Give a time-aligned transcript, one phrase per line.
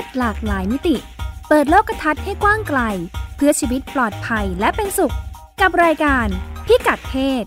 [0.00, 0.96] ศหลากหลายมิติ
[1.48, 2.80] เปิดโลกทัศน์ให้กว้างไกล
[3.36, 5.14] เพื่อชีวิตปลอดภัยและเป็นสุข
[5.60, 6.26] กับรายการ
[6.66, 7.44] พิกัดเพศ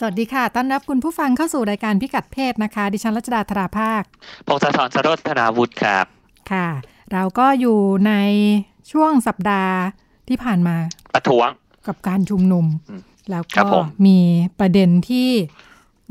[0.00, 4.02] สวัสดีค่ะ ต้อนรับคุณผู้ฟังเข้าสู่รายการพิกัดเพศนะคะ ดิฉันรัชดาธราภาค
[4.46, 6.06] พงศธรสโรธนาวุฒิครับ
[6.52, 6.68] ค่ะ
[7.12, 8.12] เราก็อยู่ใน
[8.92, 9.74] ช่วงสัปดาห์
[10.28, 10.76] ที่ผ่านมา
[11.14, 11.48] ประท้วง
[11.88, 14.18] กับการชุมนุมอืมแล้วครัก็บผมมี
[14.60, 15.30] ประเด็นที่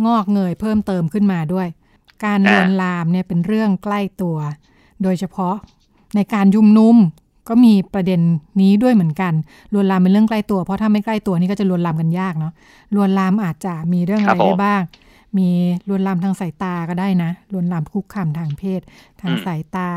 [0.06, 1.68] งอกเงยเพิ่มเติมขึ้นมาด้วย
[2.26, 4.38] การลอ่าวนลามเนี่ยเป็นเรื่องใกล้ตัว
[5.04, 5.56] โดยเฉพาะ
[6.16, 6.96] ในการชุมนุม
[7.48, 8.22] ก็มีประเด็น
[8.62, 9.34] นี้ด้วยเหมือนกัน
[9.74, 12.54] ลวนลามเป็นเรื่องใกล้ตัวเพราะถ้าไม่ใกล้ตัวนี่ก็จะลวนลามกันยากเนาะ
[12.96, 14.82] ลวนลามอาจจะมีเรื่องอะไรได้บ้าง
[15.38, 15.50] มี
[15.90, 18.82] ลวนลามทางสายตาก็ได้นะลวนลามคุกคามทางเพศ
[19.22, 19.92] ทางสายตา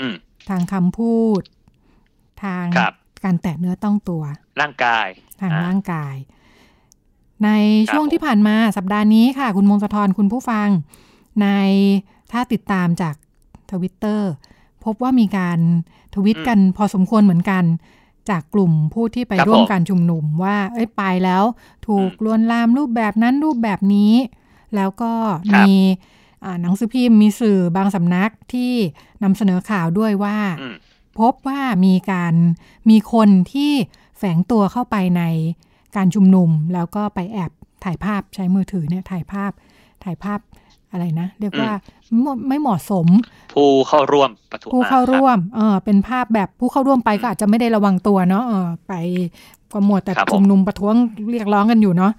[0.00, 0.14] อืม
[0.48, 1.42] ทางคำพูด
[2.44, 2.92] ทางครับ
[3.24, 4.22] การแตะเนื้อต้องตัว
[4.60, 5.08] ร่างกาย
[5.40, 6.14] ทางอ่ร่างกาย
[7.44, 7.50] ใน
[7.92, 10.68] ช่วงผมที่ผ่านมาสัปดาห์นี้ค่ะ คุณมงคลธรคุณผู้ฟัง
[11.42, 11.48] ใน
[12.32, 13.14] ถ้าติดตามจาก
[13.70, 14.30] ทวิตเตอร์
[14.84, 15.58] พบว่ามีการ
[16.14, 17.64] ทวิตกันพอสมควรเหมือนกัน
[18.30, 21.44] จากกลุ่มผู้ที่ไปครับร่วมผมการชุมนุมว่า เอ้ยไปแล้ว
[21.86, 24.12] ถูกอืมลวนลามรูปแบบนั้นรูปแบบนี้
[24.76, 25.12] แล้วก็
[25.52, 25.70] ครับมี
[26.44, 28.72] อ่าหนังสือพิมพ์มีสื่อบางสำนักที่
[29.22, 30.76] นำเสนอข่าวด้วยว่าอืม
[31.18, 32.34] พบว่ามีการ
[32.90, 33.72] มีคนที่
[34.18, 35.22] แฝงตัวเข้าไปใน
[35.96, 37.50] การชุมนุม แล้วก็ไปแอบ
[37.84, 39.52] ถ่ายภาพใช้มือถือเนี่ยถ่ายภาพ
[40.04, 40.40] ถ่ายภาพ
[40.92, 41.70] อะไรนะ เรียกว่า
[42.22, 43.06] ไม่ไม่เหมาะสม
[43.54, 48.92] ผู้เข้าร่วมประท้วงผู้เข้าอ่ร่วมเออเป็นภาพแบบผู้เข้าร่วมไปก็อาจจะไม่ได้ระวังตัวเนาะเออไป
[49.72, 50.94] ก็หมดแต่ครับผมชุมนุมประท้วง
[51.30, 52.12] เรียกร้องกันอยู่เนาะ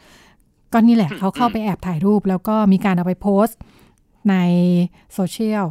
[0.73, 3.57] ก็นี่แหละอืมเขาเข้าไปแอบถ่ายรูป แล้วก็มีการเอาไปโพสต์
[4.29, 4.35] ใน
[5.13, 5.65] โซเชียล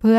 [0.00, 0.18] เพื่อ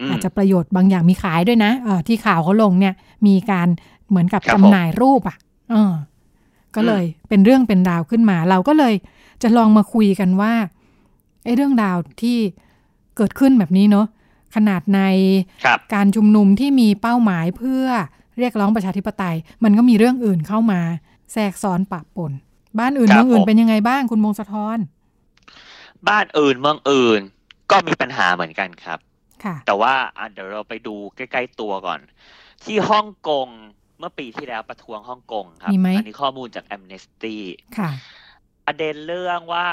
[0.00, 2.94] อืมอาจจะประโยชน์บางอย่างมีขายด้วยนะเออที่ข่าวเขาลงเนี่ย
[3.26, 3.68] มีการ
[4.08, 5.36] เหมือนกับครับจำหน่ายรูปอะ
[5.70, 5.94] เออ
[6.74, 8.94] ก็เลยเป็นเรื่องเป็นราวขึ้นมา เราก็เลย
[9.42, 10.52] จะลองมาคุยกันว่า
[11.44, 12.38] ไอ้เรื่องราวที่
[13.16, 14.06] เกิดขึ้นแบบนี้เนาะ
[14.54, 15.00] ขนาดใน
[15.64, 17.84] ครับการชุมนุมที่มีเป้าหมายเพื่อ
[18.38, 20.80] เรียกร้องประชาธิปไตย มันก็มีเรื่องอื่นเข้ามา
[21.32, 22.32] แทรกซ้อนปะปน
[22.78, 24.78] บ้านอื่นครับเมืองอื่นผมเป็นยังไงบ้างคุณมงสะท้อน
[26.08, 27.20] บ้านอื่นเมืองอื่น
[27.70, 29.07] ก็มีปัญหาเหมือนกันครับค่ะ
[29.66, 32.00] แต่ว่าอะเดี๋ยวเราไปดูใกล้ ๆ ตัวก่อน
[32.64, 33.48] ที่ฮ่องกง
[33.98, 37.36] เมื่อปีที่แล้วประท้วงฮ่องกงครับมีไหมอันี้ข้อมูลจาก Amnesty
[37.78, 37.90] ค่ะ
[38.66, 39.66] ประเด็นเรื่องว่า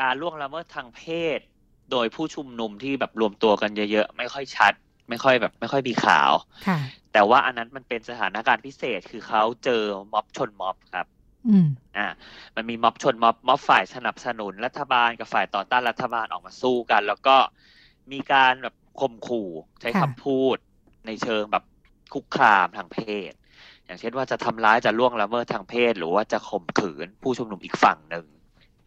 [0.00, 1.02] การล่วงละเมิดทางเพ
[1.36, 1.38] ศ
[1.90, 4.72] โดยผู้ชุมนุมที่แบบรวมตัวกันเยอะๆ ไม่ค่อยชัด
[5.08, 6.32] ไม่ค่อยแบบ ไม่ค่อยมีข่าว
[6.66, 6.78] ค่ะ
[7.12, 9.82] แต่ว่าอันนั้นมันเป็นสถานการณ์พิเศษคือเขาเจอ
[10.12, 11.06] ม็อบชนม็อบครับ
[11.48, 12.06] อืมอ่า
[12.56, 17.36] มันมีม็อบชนม็อบม็อบฝ่ายสนับสนุนรัฐบาลกับฝ่ายต่อต้านรัฐบาลออกมาสู้กัน แล้วก็
[18.12, 19.48] มีการแบบ ข่มขู่
[19.80, 20.56] ใช้ค่ะคำพูด
[21.06, 21.64] ในเชิงแบบ
[22.12, 22.98] คุกคามทางเพ
[23.30, 23.32] ศ
[23.86, 28.26] อย่างเช่นว่าจะทำร้ายจะล่วงละเมิดทางเพศ หรือว่าจะข่มขืนผู้ชุมนุมอีกฝั่งหนึ่ง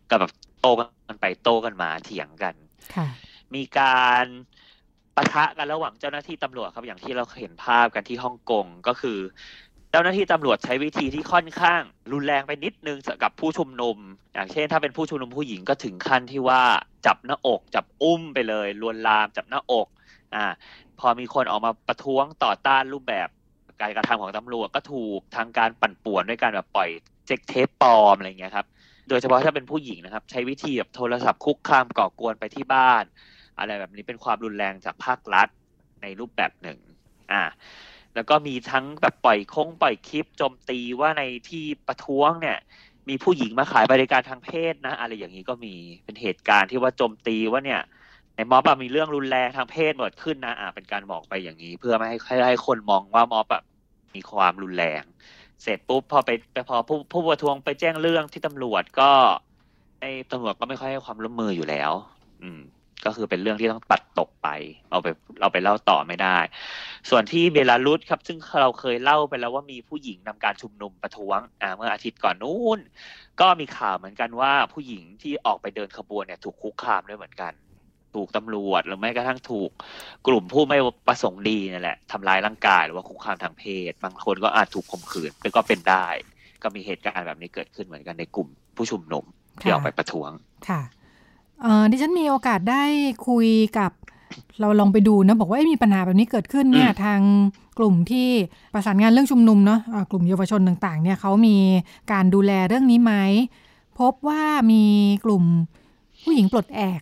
[0.09, 2.55] ก็แบบโต้กันไปโต้กันมาเถียงกัน
[2.95, 3.07] ค่ะ
[3.55, 4.25] มีการ
[5.15, 9.19] ปะทะกันระหว่างเจ้าหน้าที่ตำรวจครับอย่างที่เราเห็นภาพกันที่ฮ่องกงก็คือ
[9.74, 11.81] เจ้าหน้าที่ตำรวจใช้วิธีที่ค่อนข้าง
[12.13, 13.97] รุนแรงไปนิดนึงกับผู้ชุมนุม
[14.33, 16.61] อย่างเช่น ถ้าเป็นผู้ชุมนุมผู้หญิงก็ถึงขั้นที่ว่า
[17.05, 19.87] จับหน้าอก จับอุ้มไปเลยลวนลามจับหน้าอก
[20.35, 20.45] อ่า
[20.99, 23.27] พอมีคนออกมาประท้วงต่อต้านรูปแบบ
[23.81, 26.89] การกระทำของตำรวจก็ถูกทางการปั่นป่วนด้วยการแบบปล่อย
[27.27, 28.65] เจ็กเทปปลอมอะไรเงี้ยครับ
[29.09, 33.03] โดยเฉพาะถ้าเป็นผู้หญิงนะครับ ใช้วิธีแบบโทรศัพท์คุกคามก่อกวนไปที่บ้าน
[33.59, 35.47] อะไรแบบนี้เป็นความรุนแรงจากภาครัฐ
[36.01, 36.79] ในรูปแบบหนึ่ง
[37.31, 37.41] อ่า
[38.15, 42.57] แล้วก็มีทั้งแบบปล่อยคงปล่อยคลิปโจมตีว่าในที่ประท้วงเนี่ย
[43.09, 47.81] มีผู้หญิงมาขายบริการทางเพศนะ อะไรอย่างนี้ก็มีเป็นเหตุการณ์ที่ว่าโจมตีว่าเนี่ย
[48.35, 53.61] ในม็อบมีเรื่องรุนแรงทางเพศเกิดขึ้นนะอ่าเป็นการบอกไปอย่างนี้ เพื่อไม่ให้ให้คนมองว่าม็อบอะ
[54.15, 55.03] มีความรุนแรง
[55.63, 59.11] เสร็จปุ๊บพอไปไปพอผู้ผู้ประท้วงไปแจ้งเรื่องที่ตำรวจก็
[60.01, 61.91] ไอ้ตำรวจก็ไม่ค่อยให้ความร่วมมืออยู่แล้ว
[62.41, 62.61] อืม
[63.05, 64.47] ก็คือเป็นเรื่องที่ต้องตัดตกไป
[64.89, 65.07] เอาไป
[65.41, 66.37] เราไปเล่าต่อไม่ได้
[67.09, 72.79] ส่วนที่เบลารุสครับ ซึ่งเราเคยเล่าไปแล้วว่ามีผู้หญิงนำการชุมนุมประท้วงอ่าเมื่ออาทิตย์ก่อนนู้น
[73.41, 77.53] ก็มีข่าวเหมือนกันว่าผู้หญิงที่ออกไปเดินขบวนเนี่ยถูกคุกคามด้วยเหมือนกัน
[78.15, 79.69] ถูกตำรวจหรือแม้กระทั่งถูก
[80.27, 80.77] กลุ่มผู้ไม่
[81.07, 86.07] ประสงค์ดีนี่แหละทำร้ายร่างกายหรือว่าคุกคามทางเพศ บางคนก็อาจถูกข่มขืนก็เป็นได้
[86.63, 89.25] ก็มีเหตุการณ์แบบนี้เกิดขึ้นเหมือนกันในกลุ่มผู้ชุมนุม
[89.61, 90.31] ที่ออกไปประท้วง
[90.69, 90.81] ค่ะ
[91.61, 92.83] เอ่อดิฉันมีโอกาสได้
[93.27, 93.47] คุย
[93.77, 93.91] กับ
[94.59, 97.19] เราลองไปดูนะบอกว่าเอ้ยมีปัญหาแบบนี้เกิดขึ้นเนี่ยอืมทาง
[97.77, 98.27] กลุ่มที่
[98.73, 101.55] ประสานงานเรื่องชุมนุมเนาะอ่ากลุ่มเยาวชนต่างๆเนี่ยเขามี
[102.11, 103.13] การดูแลเรื่องนี้ไหม
[103.99, 104.83] พบว่ามี
[105.25, 105.43] กลุ่ม
[106.23, 107.01] ผู้หญิงปลดแอก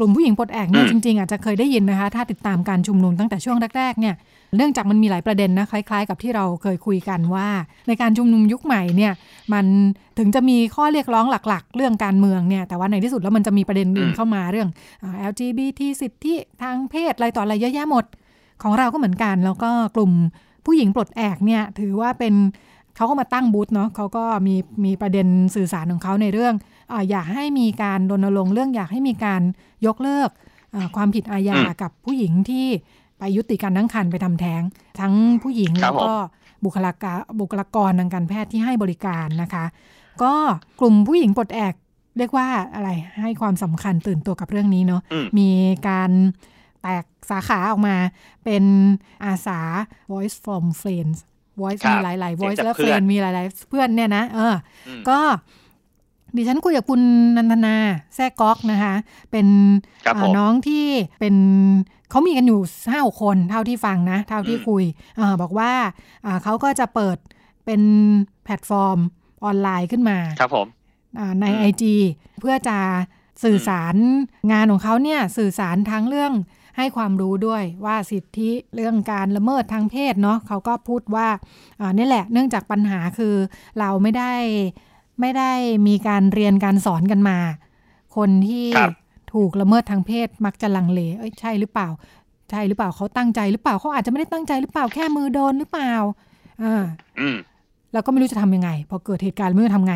[0.00, 4.14] กลุ่มผู้หญิงปลดแอกเนี่ยจริงๆอาจจะเคยได้ยินนะคะ ถ้าติดตามการชุมนุมตั้งแต่ช่วงแรกๆเนี่ย
[4.56, 7.48] เนื่องจากมันมีหลายประเด็นนะคล้ายๆ กับที่เราเคยคุยกันว่า
[7.88, 9.12] ในการชุมนุมยุคใหม่เนี่ย
[9.52, 9.66] มัน
[10.18, 14.68] ถึงจะมีข้อเรียกร้องหลักๆ เรื่องการเมืองเนี่ยแต่ว่าในที่สุดแล้วมันจะมีประเด็นอื่นเข้ามาเรื่อง
[15.30, 18.04] LGBT สิทธิทางเพศอะไรต่ออะไรเยอะแยะหมด
[18.62, 20.12] ของเราก็เหมือนกัน แล้วก็กลุ่ม
[20.66, 22.34] ผู้หญิงปลดแอกเนี่ยถือว่าเป็น
[22.96, 24.54] เขาก็มาตั้งบูธเนาะเขาก็มี
[24.84, 26.54] มีประเด็นสื่อสารของเขาในเรื่อง
[26.92, 29.42] ออยากให้มีการรณรงค์เรื่องอยากให้มีการ
[29.86, 30.30] ยกเลิก
[30.96, 32.66] ความผิดอาญากับผู้หญิงที่
[33.18, 34.62] ไปยุติการตั้งครรภ์ไปทำแท้ง
[35.00, 36.12] ทั้งผู้หญิงแล้วก็
[36.64, 37.08] บุคลากร
[37.40, 39.64] บุคลากรทางการแพทย์ที่ให้บริการนะคะ
[40.22, 40.34] ก็
[40.80, 41.74] กลุ่มผู้หญิงปลดแอก
[42.18, 42.90] เรียกว่าอะไร
[43.20, 45.02] ให้ความสำคัญตื่นตัวกับเรื่องนี้เนาะ
[45.38, 45.50] มี
[45.88, 46.10] การ
[46.82, 47.96] แตกสาขาออกมา
[48.44, 48.64] เป็น
[49.24, 49.60] อาสา
[50.12, 51.18] Voice from Friends
[51.60, 54.54] Voice มีหลายๆ Voice และ Friend มีหลาย ๆ เพื่อนเนี่ยนะ เออ
[55.08, 55.20] ก็
[56.36, 57.00] ดิฉันคุยกับคุณ
[57.36, 57.76] นันทนา
[58.14, 58.94] แซ่ก๊อกนะคะ
[59.30, 59.46] เป็น
[60.38, 60.86] น้องที่
[61.20, 61.34] เป็น
[62.10, 62.60] เขามีกันอยู่
[62.92, 64.84] ห้าคนเท่าที่ฟังนะ เท่าที่คุย
[65.20, 65.72] อบอกว่า
[66.42, 67.16] เขาก็จะเปิด
[67.64, 67.82] เป็น
[68.44, 68.98] แพลตฟอร์ม
[69.44, 70.66] ออนไลน์ขึ้นมาครับผม
[71.40, 71.84] ใน IG
[72.40, 72.78] เพื่อจะ
[73.44, 73.94] สื่อสาร
[74.52, 76.32] งานของเขาเนี่ยสื่อสารทั้งเรื่อง
[76.76, 81.28] ให้ความรู้ด้วยว่าสิทธิเรื่องการละเมิดทางเพศเนาะเขาก็พูดว่า
[81.98, 83.34] นี่แหละเนื่องจากปัญหาคือ
[83.78, 84.32] เราไม่ได้
[85.20, 85.52] ไม่ได้
[85.88, 87.38] มีการเรียนการสอนกันมา
[88.16, 88.66] คนที่
[89.32, 91.88] ถูกละเมิดทางเพศมักจะลังเลเอ้ยใช่หรือเปล่า
[92.50, 95.92] ใช่หรือเปล่าเขาตั้งใจหรือเปล่าเขาอาจจะไม่ได้ตั้งใจหรือเปล่าแค่มือโดนหรือเปล่า
[96.62, 96.84] อ่า
[97.92, 99.94] แล้วก็ไม่รู้จะทำยังไง พอเกิดเหตุการณ์ไม่รู้ทำไง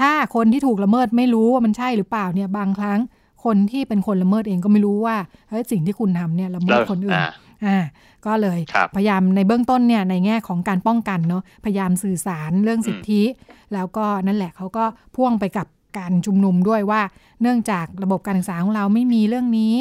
[0.00, 2.98] ถ้าคนที่ถูกละเมิดไม่รู้ว่ามันใช่หรือเปล่าเนี่ยบางครั้ง
[3.44, 5.16] คนที่เป็นคนละเมิดเองก็ไม่รู้ว่า
[5.48, 7.20] เฮ้ยสิ่งที่คุณทำเนี่ยละเมิดคนอื่น
[7.66, 7.78] อ่า
[8.26, 8.58] ก็เลย
[8.96, 13.22] พยายามในเบื้องต้นเนี่ยในแง่ของการป้องกันเนาะพยายามสื่อสารเรื่องสิทธิ
[13.74, 14.84] แล้วก็นั่นแหละเขาก็
[15.14, 15.66] พ่วงไปกับ
[15.98, 17.02] การชุมนุมด้วยว่า
[17.42, 19.76] เนื่องจากระบบการศึกษาของเราไม่มีเรื่องนี้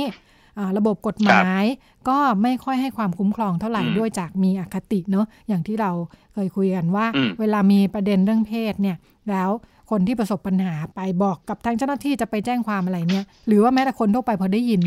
[0.78, 1.64] ระบบกฎหมาย
[2.10, 5.92] ก็ไม่ค่อยให้ความคุ้มครองเท่าไหร่ด้วยจากมีอคติเนาะอย่างที่เรา
[6.34, 7.06] เคยคุยกันว่า
[7.40, 8.98] เวลามีประเด็นเรื่องเพศเนี่ย
[9.32, 9.50] แล้ว
[9.92, 14.82] คนที่ประสบปัญหาไปบอกกับทางเจ้าหน้าที่จะไปแจ้งความอะไรเนี่ย หรือว่าแม้แต่คนทั่วไปพอได้ยิน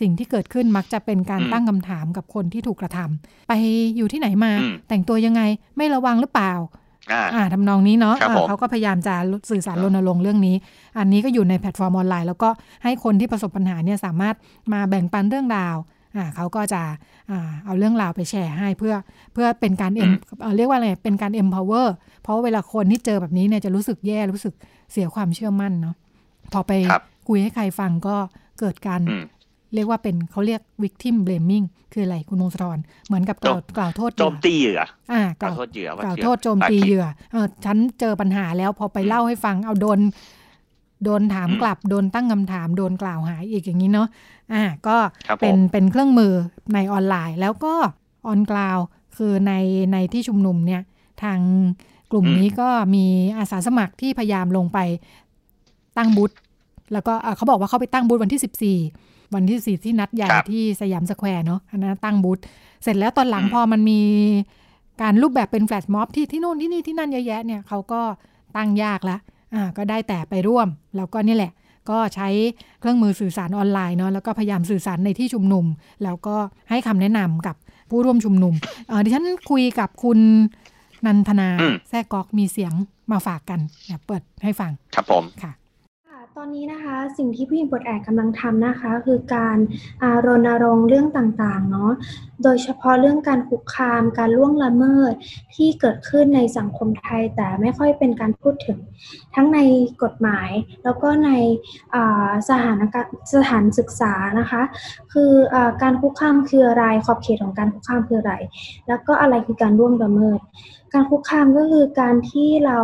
[0.00, 3.52] สิ่งที่เกิดขึ้นมักจะเป็นการตั้งคำถามกับคนที่ถูกกระทำไป
[3.96, 4.52] อยู่ที่ไหนมา
[4.88, 5.42] แต่งตัวยังไง
[5.76, 6.54] ไม่ระวังหรือเปล่า
[7.34, 9.14] อ่าทำนองนี้เนาะะเขาก็พยายามจะ
[9.50, 10.56] สื่อสารรณรงค์เรื่องนี้
[10.98, 12.50] อันนี้ก็อยู่ในแพลตฟอร์มออนไลน์ แล้วก็
[12.84, 14.34] ให้คนที่ประสบปัญหาเนี่ยสามารถ
[14.72, 15.76] มาแบ่งปันเรื่องราว
[16.16, 16.82] อ่าเขาก็จะ
[17.30, 18.94] อ่าเอาเรื่องราวไปแชร์ให้เพื่อ
[19.32, 20.10] เพื่อเป็นการเอ็ม
[20.56, 21.88] เรียกว่าอะไรเป็นการ empower
[22.22, 24.54] เพราะเวลาคนที่เจอแบบนี้เนี่ยจะรู้สึกแย่รู้สึก
[24.92, 25.96] เสียความเชื่อมั่นเนาะ
[26.52, 26.72] พอไป
[27.28, 28.16] คุยให้ใครฟังก็
[28.60, 29.00] เกิดการ
[29.74, 34.80] เรียกว่าเป็นเขาเรียก victim blaming คืออะไรคุณมงคลเหมือนกับกล่าวกล่าวโทษโจมตีเหยื่อ
[35.12, 40.00] อ่ากล่าวโทษเหยื่อกล่าวโทษโจมตีเหยื่อเออฉันเจอปัญหาแล้วพอไปเล่าให้ฟังเอาโดน
[41.04, 44.08] โดนถามกลับ โดนตั้งคำถาม โดนกล่าวหาอีกอย่างนี้เนาะ
[44.52, 44.96] อ่าก็
[45.40, 46.32] เป็นเป็นเครื่องมือ
[46.74, 47.74] ในออนไลน์ แล้วก็
[48.26, 48.78] on ground
[49.16, 49.52] คือใน
[49.92, 50.82] ในที่ชุมนุมเนี่ย
[51.22, 51.38] ทาง
[52.12, 53.06] กลุ่มนี้ก็มี
[53.38, 54.78] อาสาสมัครที่พยายามลงไป
[55.98, 56.30] ตั้งบูธ
[56.92, 62.38] แล้วก็เขาบอกว่าเขาไปตั้งบูธวันที่ 14 วันที่สี่ที่นัดใหญ่ที่สยามสแควร์เนาะอันนั้นตั้งบูธ
[62.82, 64.00] เสร็จแล้วตอนหลังพอมันมี
[65.02, 68.00] การรูปแบบเป็นแฟลชม็อบที่ที่นู่นที่นี่ที่นั่นเยอะแยะเนี่ยเขาก็
[68.56, 69.20] ตั้งยากแล้ว
[69.54, 71.52] อ่าก็ได้แต่ไปร่วม แล้วก็นี่แหละ
[71.90, 72.28] ก็ใช้
[72.80, 75.64] เครื่องมือสื่อสารออนไลน์เนาะแล้วก็พยายามสื่อสารในที่ชุมนุม
[76.04, 76.36] แล้วก็
[76.70, 77.56] ให้คำแนะนำกับ
[77.90, 78.54] ผู้ร่วมชุมนุม
[78.88, 80.18] เออดิฉันคุยกับคุณ
[81.06, 81.48] นันทนา
[81.88, 82.72] แท้กอกมีเสียง
[83.12, 83.60] มาฝากกัน
[84.06, 85.52] เปิดให้ฟัง ครับผมค่ะ
[86.38, 89.58] ตอนนี้นะคะสิ่งที่ผู้หญิงปลดแอกกำลังทำนะคะ คือการ
[90.26, 91.92] รณรงค์เรื่องต่างๆเนาะ
[92.44, 95.12] โดยเฉพาะเรื่องการคุกคาม การล่วงละเมิด
[95.54, 98.78] ที่เกิดขึ้นในสังคมไทย แต่ไม่ค่อยเป็นการพูดถึง
[99.34, 99.58] ทั้งใน
[100.02, 100.50] กฎหมาย
[100.84, 101.30] แล้วก็ใน
[102.48, 104.62] สถานการสถานศึกษานะคะ
[105.12, 108.34] คืออการคุกคามคืออะไรขอบเขตของการคุกคามคืออะไร
[108.88, 110.40] แล้วก็อะไรคือการล่วงละเมิด
[110.94, 112.78] การคุกคามก็คือการที่เรา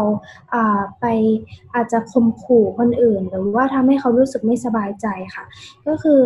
[1.00, 1.06] ไป
[1.74, 5.44] อาจจะข่มขู่คนอื่น หรือว่าทำให้เขารู้สึกไม่สบายใจค่ะ
[5.86, 6.22] ก็คือ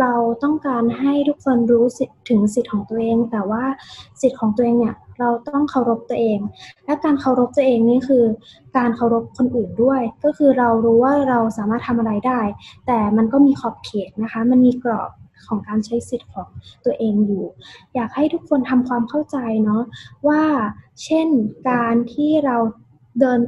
[0.00, 1.84] เราต้องการให้ทุกคนรู้
[2.28, 3.64] ถึงสิทธิ์ของตัวเอง แต่ว่า
[4.20, 6.38] สิทธิ์ของตัวเองเนี่ยเราต้องเคารพตัวเอง
[6.84, 8.24] และการเคารพตัวเองนี่คือ
[8.76, 12.40] การเคารพคนอื่นด้วย ก็คือเรารู้ว่าเราสามารถทำอะไรได้
[12.86, 15.10] แต่มันก็มีขอบเขตนะคะ มันมีกรอบ
[15.46, 16.48] ของการใช้สิทธิ์ของ
[16.84, 17.44] ตัวเองอยู่
[17.94, 19.82] อยากให้ทุกคนทำความเข้าใจเนาะ
[20.28, 20.42] ว่า
[21.04, 21.28] เช่น
[21.70, 22.56] การที่เรา
[23.20, 23.40] เดิน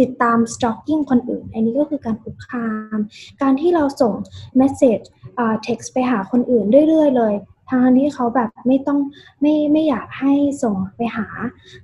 [0.00, 2.98] ติดตาม stalking คนอื่น อันนี้ก็คือการคุกคาม
[3.42, 4.12] การที่เราส่ง
[4.60, 5.04] message
[5.36, 7.34] เอ่อ text ไปหาคนอื่นเรื่อยๆเลย
[7.70, 8.98] ทางที่เขาแบบไม่ต้อง
[9.40, 11.26] ไม่ไม่อยากให้ส่งไปหา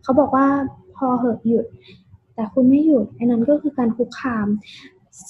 [0.02, 0.46] เขาบอกว่า
[0.96, 1.66] พอเหอะหยุด
[2.34, 4.46] แต่คุณไม่หยุดอันนั้นก็คือการคุกคาม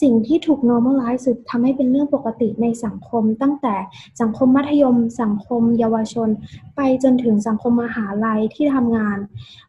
[0.01, 3.75] สิ่งที่ถูก normalize ทำให้เป็นเรื่องปกติในสังคม ตั้งแต่
[4.21, 6.29] สังคมมัธยม สังคมเยาวชน
[6.77, 9.19] ไปจนถึงสังคมมหาลัยที่ทำงาน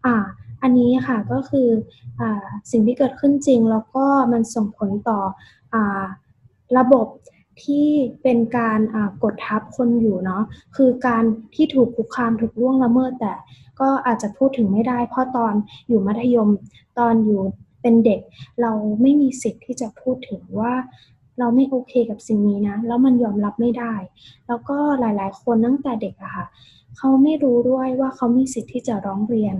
[0.06, 0.16] อ่า
[0.64, 1.68] อันนี้ค่ะก็คือ
[2.20, 2.22] อ
[2.72, 5.20] สิ่งที่เกิดขึ้นจริง แล้วก็มันส่งผลต่อ
[5.74, 5.76] อ
[6.78, 7.08] ระบบ
[7.64, 7.88] ที่
[8.24, 8.80] เป็นการ
[9.24, 10.44] กดทับคนอยู่เนาะ
[10.76, 11.24] คือการ
[11.56, 13.34] ที่ถูกคุกคามถูกล่วงละเมิดแต่
[13.80, 15.54] ก็อาจจะพูดถึงไม่ได้ เพราะตอน
[15.88, 16.50] อยู่มัธยม
[17.00, 17.42] ตอนอยู่
[17.82, 18.20] เป็นเด็ก
[18.62, 20.74] เราไม่มีสิทธิ์ที่จะพูดถึงว่า
[21.40, 23.94] เราไม่โอเคกับสิ่งนี้นะ แล้วมันยอมรับไม่ได้
[24.48, 26.46] แล้วก็หลาย ๆ คนตั้งแต่เด็กอะค่ะ
[26.98, 29.56] เขาไม่รู้ด้วยว่าเขามีสิทธิ์ที่จะร้องเรียน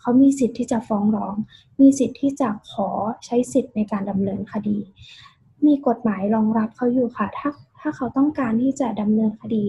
[0.00, 1.34] เขามีสิทธิ์ที่จะฟ้องร้อง
[1.80, 2.88] มีสิทธิ์ที่จะขอ
[3.24, 4.78] ใช้สิทธิ์ในการดำเนินคดี
[5.66, 9.66] มีกฎหมายรองรับเขาอยู่ค่ะ ถ้าถ้าเขาต้องการที่จะดำเนินคดี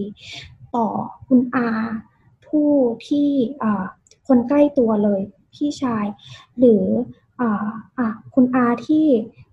[0.76, 0.88] ต่อ
[1.28, 1.68] คุณอา
[2.46, 2.70] ผู้
[3.08, 3.28] ที่
[4.28, 5.20] คนใกล้ตัวเลย
[5.54, 6.06] พี่ชาย
[6.58, 6.84] หรือ
[7.40, 7.42] อ
[8.34, 9.06] คุณอาที่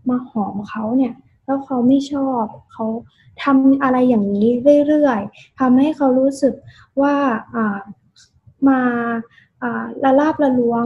[0.09, 1.13] มาหอมเขาเนี่ย
[1.45, 2.85] แล้วเขาไม่ชอบเขา
[3.43, 4.49] ทำอะไรอย่างนี้
[4.87, 6.53] เรื่อยๆทำให้เขารู้สึก
[7.01, 7.15] ว่า
[8.69, 8.81] มา
[10.03, 10.85] ละลาบละล้วง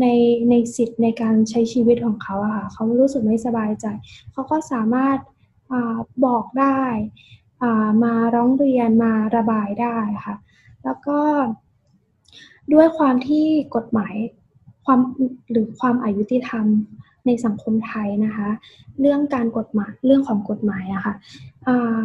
[0.00, 0.06] ใน
[0.50, 3.86] ในสิทธิ์ในการใช้ชีวิตของเขาอะค่ะเขารู้สึกไม่สบายใจ
[4.32, 5.18] เขาก็สามารถ
[5.72, 5.74] อ
[6.26, 6.80] บอกได้
[8.04, 9.96] มาร้องเรียนมาระบายได้
[10.26, 10.36] ค่ะ
[10.84, 11.18] แล้วก็
[12.72, 13.46] ด้วยความที่
[13.76, 14.14] กฎหมาย
[14.84, 15.00] ความ
[15.50, 16.66] หรือความอายุติธรรม
[17.26, 18.48] ในสังคมไทยนะคะ
[19.00, 22.00] เรื่องการกฎหมายเรื่องของกฎหมายอะคะ่ะ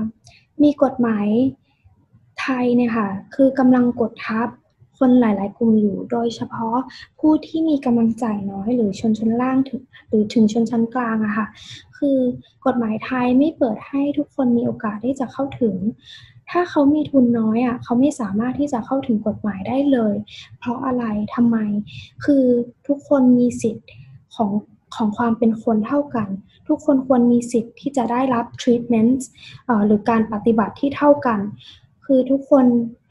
[0.63, 1.27] มีกฎหมาย
[2.41, 4.47] ไทยเนี่ยค่ะคือกำลังกดทับ
[4.97, 6.77] คนหลาย ๆ กลุ่มอยู่ โดยเฉพาะ
[7.19, 11.47] ผู้ที่มีกำลังจ่ายน้อยหรือชนชั้นล่างถึงหรือถึงชนชั้นกลางอะค่ะ
[11.97, 12.17] คือ
[12.65, 15.75] กฎหมายไทยไม่เปิดให้ทุกคนมีโอกาสที่จะเข้าถึง
[16.51, 20.15] ถ้าเขามีทุนน้อยอะเขาไม่สามารถที่จะเข้าถึงกฎหมายได้เลย
[20.59, 21.03] เพราะอะไร
[21.35, 21.57] ทำไม
[22.25, 22.45] คือ
[22.87, 23.87] ทุกคนมีสิทธิ์
[24.35, 24.51] ของ
[24.95, 26.27] ของความเป็นคนเท่ากัน
[26.67, 29.19] ทุกคนควรมีสิทธิ์ที่จะได้รับ treatment
[29.85, 31.39] หรือการปฏิบัติที่เท่ากัน
[32.05, 32.65] คือทุกคน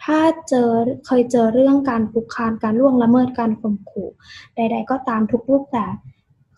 [0.04, 0.18] ถ้า
[0.48, 0.68] เจอ
[1.06, 4.08] เคยเจอเรื่องการคุกคามการล่วงละเมิดการข่มขู่
[4.56, 5.94] ใด ๆ ก็ตามทุกรูปแบบ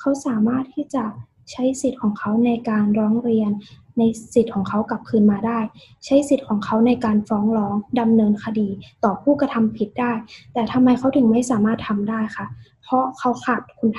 [0.00, 1.05] เขาสามารถที่จะ
[1.50, 3.50] ใช้สิทธิ์ของเขาในการร้องเรียน
[3.99, 4.03] ใน
[4.35, 5.61] สิทธิ์ของเขากลับคืนมาได้
[6.05, 8.69] ใช้สิทธิ์ของเขาในการฟ้องร้องดำเนินคดี
[9.05, 10.12] ต่อผู้กระทำผิดได้
[10.53, 12.47] แต่ทำไมเขาถึงไม่สามารถทำได้คะ
[12.83, 13.91] เพราะเขาขาดคุณ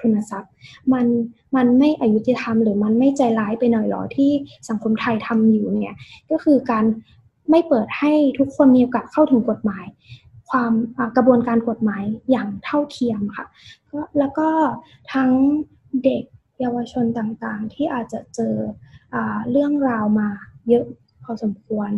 [0.00, 0.52] ทุนทรัพย์
[0.92, 1.06] มัน
[1.56, 4.30] มันไม่อายุติธรรมหรือมันไม่ใจร้ายไปหน่อยหรอที่
[4.68, 5.94] สังคมไทยทำอยู่เนี่ย
[6.30, 6.84] ก็คือการ
[7.50, 9.86] ไม่เปิดให้ทุกคนมีโอกาสเข้าถึงกฎหมาย
[10.50, 10.72] ความ
[11.16, 13.46] กระบวนการกฎหมายอย่างเท่าเทียมค่ะ
[14.18, 14.48] แล้วก็
[15.12, 15.30] ทั้ง
[16.04, 16.22] เด็ก
[16.60, 18.54] เยาวชนต่างๆ ที่อาจจะเจอ
[19.14, 19.16] อ
[19.50, 20.28] เรื่องราวมา
[20.68, 20.84] เยอะ
[21.22, 21.90] พอสมควร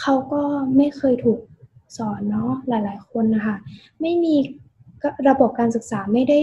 [0.00, 0.42] เขาก็
[0.76, 1.40] ไม่เคยถูก
[1.96, 3.56] สอนเนาะหลายๆ คนนะคะ
[4.00, 4.34] ไม่มี
[5.28, 6.40] ระบบการศึกษาไม่ได้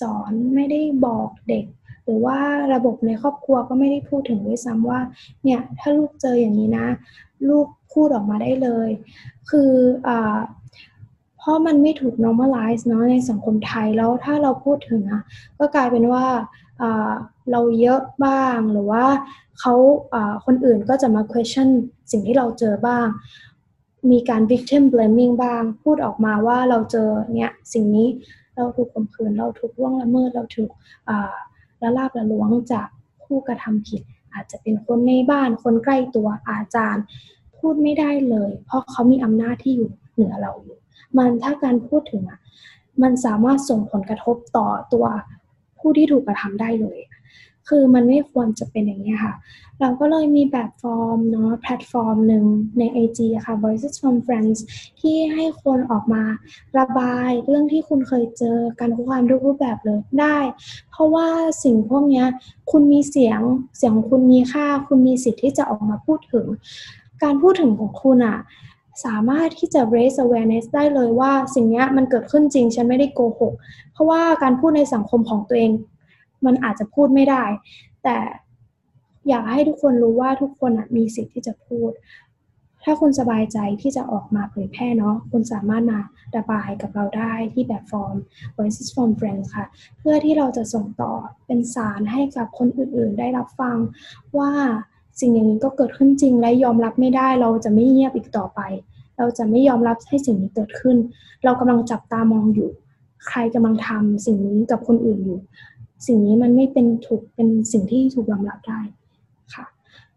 [0.00, 1.64] สอนไม่ได้บอกเด็ก
[2.10, 2.38] รือว่า
[2.74, 5.00] ระบบในครอบครัวก็ไม่ได้พูดถึงด้วยซ้ำว่า
[5.44, 6.86] เนี่ยถ้าลูกเจออย่างนี้นะ
[7.48, 8.90] ลูกพูดออกมาได้เลย
[9.50, 9.72] คือ
[10.08, 10.10] อ
[11.38, 15.22] เพราะมันไม่ถูก normalize เนาะในสังคมไทยแล้วถ้าเราพูดถึงอะ
[15.58, 16.26] ก็กลายเป็นว่า
[17.50, 19.04] เราเยอะบ้างหรือว่า
[19.60, 19.74] เขา
[20.46, 21.68] คนอื่นก็จะมา question
[22.10, 23.06] สิ่งที่เราเจอบ้าง
[24.10, 28.08] มีการ victim blaming บ้าง พูดออกมาว่าเราเจอเนี่ยสิ่งนี้
[28.56, 30.70] เราถูกข่มขืนเราถูกล่วงละเมิดเราถูก
[31.82, 32.88] ละลาบละล้วงจาก
[33.24, 37.04] ผู้กระทำผิด อาจจะเป็นคนในบ้านคนใกล้ตัวอาจารย์
[37.56, 40.78] พูดไม่ได้เลย เพราะเขามีอำนาจที่อยู่เหนือเราอยู่
[41.18, 42.40] มันถ้าการพูดถึงอะ
[43.02, 45.06] มันสามารถส่งผลกระทบต่อตัว
[45.78, 46.98] ผู้ที่ถูกกระทำได้เลย
[47.70, 49.34] คือมันไม่ควรจะเป็นอย่างนี้ค่ะ
[49.80, 52.44] เราก็เลยมีแบบฟอร์มเนาะแพลตฟอร์มหนึ่ง
[52.78, 54.58] ใน IG ค่ะ Voices from Friends
[55.00, 56.22] ที่ให้คนออกมา
[56.78, 60.38] ระบายเรื่องที่คุณเคยเจอการคุกคามทุกรูปแบบเลยได้
[60.90, 61.28] เพราะว่า
[61.64, 62.24] สิ่งพวกนี้
[62.70, 63.40] คุณมีเสียง
[63.76, 66.46] เสียงคุณมีค่า คุณมีสิทธิ์ที่จะออกมาพูดถึง
[67.22, 68.38] การพูดถึงของคุณอะ
[69.04, 73.52] สามารถที่จะ raise awareness ได้เลยว่าสิ่งนี้มันเกิดขึ้นจริง ฉันไม่ได้โกหก
[73.92, 75.72] เพราะว่าการพูดในสังคมของตัวเอง
[76.46, 77.44] มันอาจจะพูดไม่ได้
[78.04, 78.18] แต่
[79.28, 81.92] อยากให้ทุกคนรู้ว่าทุกคนมีสิทธิ์ที่จะพูด
[82.84, 86.00] ถ้าคุณสบายใจที่จะออกมาเผยแพร่เนาะคุณสามารถมา
[86.36, 88.16] ระบายกับเราได้ที่แบบฟอร์ม
[88.56, 89.66] Voices from Friends ค่ะ
[89.98, 91.12] เพื่อที่เราจะส่งต่อ
[91.46, 93.76] เป็นสารให้กับคนอื่นๆ ได้รับฟัง
[94.38, 94.52] ว่า
[95.20, 98.60] สิ่งอย่างนี้ก็เกิดขึ้นจริงและยอมรับไม่ได้ เราจะไม่เงียบอีกต่อไป
[99.18, 100.96] เราจะไม่ยอมรับให้สิ่งนี้เกิดขึ้น
[101.44, 102.70] เรากำลังจับตามองอยู่
[103.28, 105.38] ใครกำลังทำสิ่งนี้กับคนอื่นอยู่
[106.06, 108.80] สิ่งนี้มันไม่เป็นถูกเป็นสิ่งที่ถูกยอมรับได้
[109.54, 109.66] ค่ะ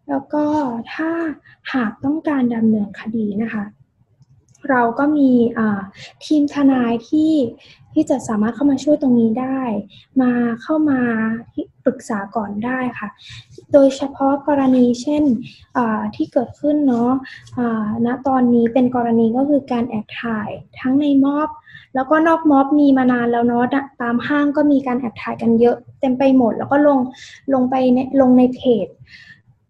[0.08, 0.44] แล้วก็
[0.94, 1.10] ถ้า
[1.74, 3.64] หากต้องการดำเนินคดีนะคะ
[4.70, 5.30] เราก็มี
[6.24, 7.32] ทีมทนายที่
[7.92, 9.60] ที่จะสามารถเข้ามาช่วยตรงนี้ได้
[10.22, 11.00] มาเข้ามา
[11.84, 13.08] ปรึกษาก่อนได้ค่ะ
[13.72, 15.24] โดยเฉพาะกรณีเช่น
[16.16, 17.12] ที่เกิดขึ้นเนาะ
[18.06, 20.50] ณตอนนี้เป็นกรณีก็คือการแอบถ่าย
[20.80, 21.48] ทั้งในมอบ
[21.94, 23.64] แล้วก็นอกม็อบมีมานานแล้วเนาะ
[24.02, 26.98] ตามห้างก็มีการแอบถ่ายกันเยอะเต็มไปหมด แล้วก็ลง
[27.52, 27.74] ลงไป
[28.20, 28.86] ลงในเพจ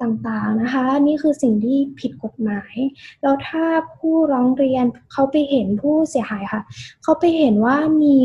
[0.02, 2.74] ต่างๆนะคะ นี่คือสิ่งที่ผิดกฎหมาย
[3.22, 3.64] แล้วถ้า
[3.96, 6.62] ผู้ร้องเรียนเขาไปเห็นผู้เสียหายค่ะ
[7.02, 8.18] เขาไปเห็นว่ามี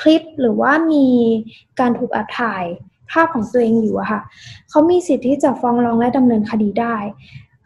[0.00, 1.06] คลิปหรือว่ามี
[1.80, 2.64] การถูกแอบถ่าย
[3.12, 4.20] ภาพของตัวเองอยู่อะค่ะ
[4.70, 6.96] เขามีสิทธิ์ที่จะฟ้องร้องและดำเนินคดีได้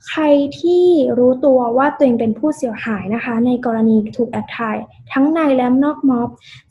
[0.08, 0.24] ใคร
[0.60, 0.84] ที่
[1.18, 4.76] รู้ตัวว่าตัวเองเป็นผู้เสียหายนะคะ ในกรณีถูกแอบถ่าย
[5.12, 6.28] ทั้งในและนอกม็อบ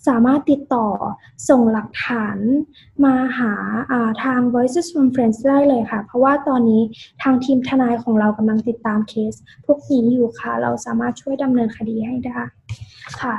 [0.07, 0.87] สามารถติดต่อ
[1.49, 2.37] ส่งหลักฐาน
[3.03, 6.81] มาหาาทาง Voices from Friends ได้เลยค่ะ เพราะว่าตอนนี้
[7.23, 9.33] ทางทีมทนายของเรากำลังติดตามเคส
[9.65, 12.39] พวกนี้อยู่ค่ะ เราสามารถช่วยดำเนินคดีให้ได้
[13.21, 13.35] ค่ะ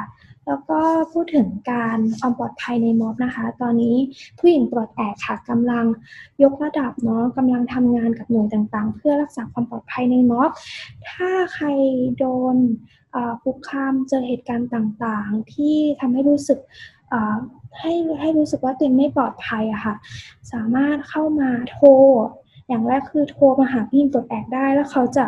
[0.47, 0.81] แล้วก็
[1.13, 3.97] พูดถึงการความปลอดภัยในม็อบนะคะ ตอนนี้
[4.39, 5.87] ผู้หญิงปลอดแอกค่ะกำลัง
[6.43, 10.51] ยกระดับเนาะกำลังทำงานกับหน่วยต่างๆ เพื่อรักษาความปลอดภัยในม็อบ
[11.11, 11.67] ถ้าใคร
[12.19, 12.57] โดน
[13.43, 16.59] คุกคามเจอเหตุการณ์ต่างๆ ที่ทำให้รู้สึก
[17.81, 19.95] ให้ให้รู้สึกว่าตัวเองไม่ปลอดภัยอะค่ะ
[20.53, 21.89] สามารถเข้ามาโทร
[22.69, 25.25] อย่างแรกคือโทรมาหาพี่ปลดแอกได้ แล้วเขาจะ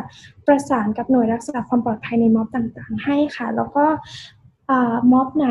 [0.47, 3.85] ประสานกับหน่วยรักษาความปลอดภัยในม็อบต่างๆ ให้ค่ะ แล้วก็
[5.13, 5.51] ม็อบไหน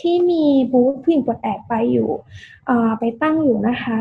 [0.00, 2.10] ที่มีบูธผู้หญิงปลดแอกไปอยู่
[2.98, 3.98] ไปตั้งอยู่นะคะ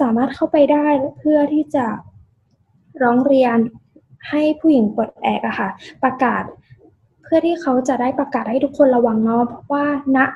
[0.00, 0.86] สามารถเข้าไปได้
[1.18, 1.86] เพื่อที่จะ
[3.02, 3.56] ร้องเรียน
[4.30, 5.68] ให้ผู้หญิงปลดแอกอะค่ะ
[6.02, 6.42] ประกาศ
[7.22, 9.86] เพื่อที่เขาจะได้ประกาศให้ทุกคนระวังเนาะเพราะว่า
[10.16, 10.26] ณนะ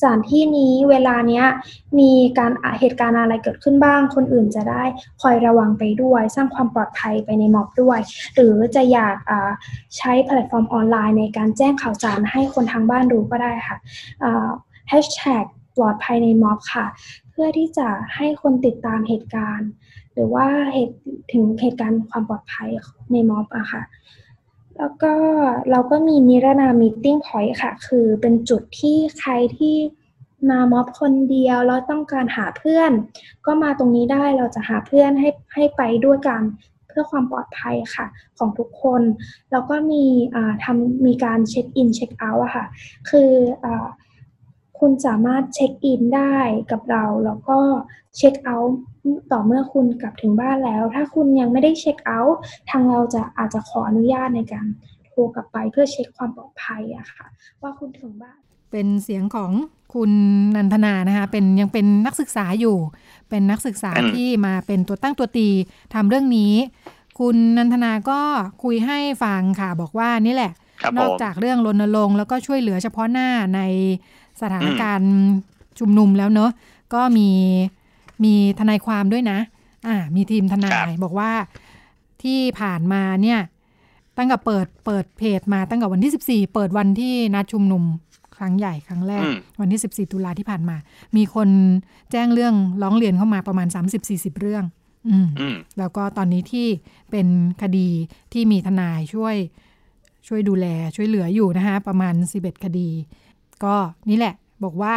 [0.00, 1.46] สถานที่นี้เวลาเนี้ย
[1.98, 4.84] มีการเหตุการณ์อะไรเกิดขึ้นบ้าง คนอื่นจะได้
[5.22, 7.98] คอยระวังไปด้วย สร้างความปลอดภัยไปในม็อบด้วย
[8.34, 9.16] หรือจะอยาก
[9.96, 13.76] ใช้แพลตฟอร์มออนไลน์ในการแจ้งข่าวสารให้คนทางบ้านรู้ก็ได้ค่ะ
[14.88, 15.44] แฮชแท็ก
[15.76, 16.86] ปลอดภัยในม็อบค่ะ
[17.30, 19.70] เพื่อที่จะให้คนติดตามเหตุการณ์
[20.14, 20.96] หรือว่าเหตุ
[21.32, 22.68] ถึงเหตุการณ์ความปลอดภัย
[23.12, 23.82] ในม็อบอะค่ะ
[24.78, 25.12] แล้วก็
[25.70, 29.76] เราก็มีนิรนา meeting point ค่ะ คือเป็นจุดที่ใครที่
[30.50, 32.90] มาม็อบคนเดียวแล้วต้องการหาเพื่อน
[33.46, 36.42] ก็มาตรงนี้ได้เราจะหาเพื่อนให้ให้ไปด้วยกัน
[36.88, 38.06] เพื่อความปลอดภัยค่ะ
[38.38, 39.02] ของทุกคน
[39.52, 40.04] แล้วก็มี
[40.64, 42.66] ทำมีการเช็คอินเช็คเอาท์อะค่ะ
[43.10, 43.30] คือ
[43.64, 43.66] อ
[44.80, 46.34] คุณสามารถเช็คอินได้
[46.70, 47.58] กับเรา แล้วก็
[48.16, 48.76] เช็คเอาท์
[49.32, 52.38] ต่อเมื่อคุณกลับถึงบ้านแล้ว ถ้าคุณยังไม่ได้เช็คเอาท์
[52.70, 54.66] ทางเราจะอาจจะขออนุญาตในการ
[55.06, 57.26] โทรกลับไปเพื่อเช็คความปลอดภัยอะค่ะ
[57.62, 58.38] ว่าคุณถึงบ้าน
[58.70, 59.52] เป็นเสียงของ
[59.94, 60.12] คุณ
[60.56, 62.76] นันทนานะคะเป็นยังเป็นนักศึกษาอยู่
[63.28, 65.48] เป็นนักศึกษาที่มาเป็นตัวตั้งตัวตี
[65.94, 66.52] ทำเรื่องนี้
[67.18, 68.20] คุณนันทนาก็
[68.64, 70.52] คุยให้ฟังค่ะบอกว่านี่แหละ
[70.98, 73.60] นอกจากเรื่องรณรงค์แล้วก็ช่วยเหลือเฉพาะหน้าใน
[74.42, 75.12] สถานการณ์
[75.78, 76.50] ชุมนุมแล้วเนอะ
[76.94, 77.28] ก็มี
[78.24, 79.38] มีทนายความด้วยนะ
[79.88, 81.30] อ่า มีทีมทนายบอกว่า
[82.22, 83.40] ที่ผ่านมาเนี่ย
[84.16, 87.82] ตั้งแต่เปิดเปิดเพจมาตั้งแต่วันที่ 14 เปิดวันที่นัดชุมนุม
[88.36, 89.24] ครั้งใหญ่ครั้งแรก
[89.60, 90.76] วันที่ 14 ตุลาที่ผ่านมา
[91.16, 91.48] มีคน
[92.10, 93.68] แจ้งเรื่องร้องเรียนเข้ามาประมาณ
[94.04, 94.64] 30-40 เรื่อง
[95.08, 95.28] อืม
[95.78, 96.66] แล้วก็ตอนนี้ที่
[97.10, 97.26] เป็น
[97.62, 97.88] คดี
[98.32, 99.36] ที่มีทนายช่วย
[100.28, 102.88] ช่วยดูแลช่วยเหลืออยู่นะคะประมาณ 11 คดี
[103.64, 103.74] ก็
[104.10, 104.94] นี่แหละ บอกว่า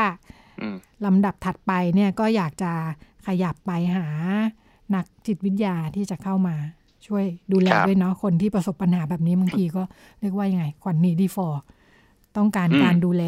[1.05, 2.71] ลำดับถัดไปเนี่ยก็อยากจะ
[3.27, 4.07] ขยับไปหา
[4.95, 6.55] นักจิตวิทยาที่จะเข้ามา
[7.07, 9.83] ช่วยดูแลด้วยเนาะคนที่ประสบปัญหาแบบนี้บางทีก็
[10.21, 11.61] เรียกว่ายังไงขวัญนนี้ดีฟอร์
[12.37, 13.23] ต้องการการดูแล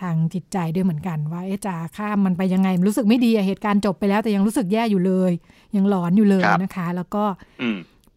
[0.00, 5.32] ทางจิตใจด้วยเหมือนกัน ว่าเอ๊ะจะข้ามมันไปยังไง รู้สึกไม่ดีเหตุการณ์จบไปแล้ว แต่ยังรู้สึกแย่อยู่เลย
[5.76, 7.24] ยังหลอนอยู่เลยนะคะ แล้วก็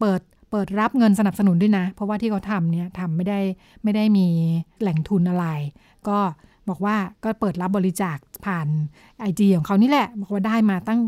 [0.00, 3.40] เปิดเปิดรับเงินสนับสนุนด้วยนะ เพราะว่าที่เขาทำเนี่ยทำไม่ได้
[3.82, 4.26] ไม่ได้มี
[4.80, 5.46] แหล่งทุนอะไร
[6.08, 6.18] ก็
[6.68, 8.66] บอกว่าก็เปิดรับบริจาคผ่าน
[9.20, 11.00] ไอจีของเขานี่แหละ บอกว่าได้มาตั้ง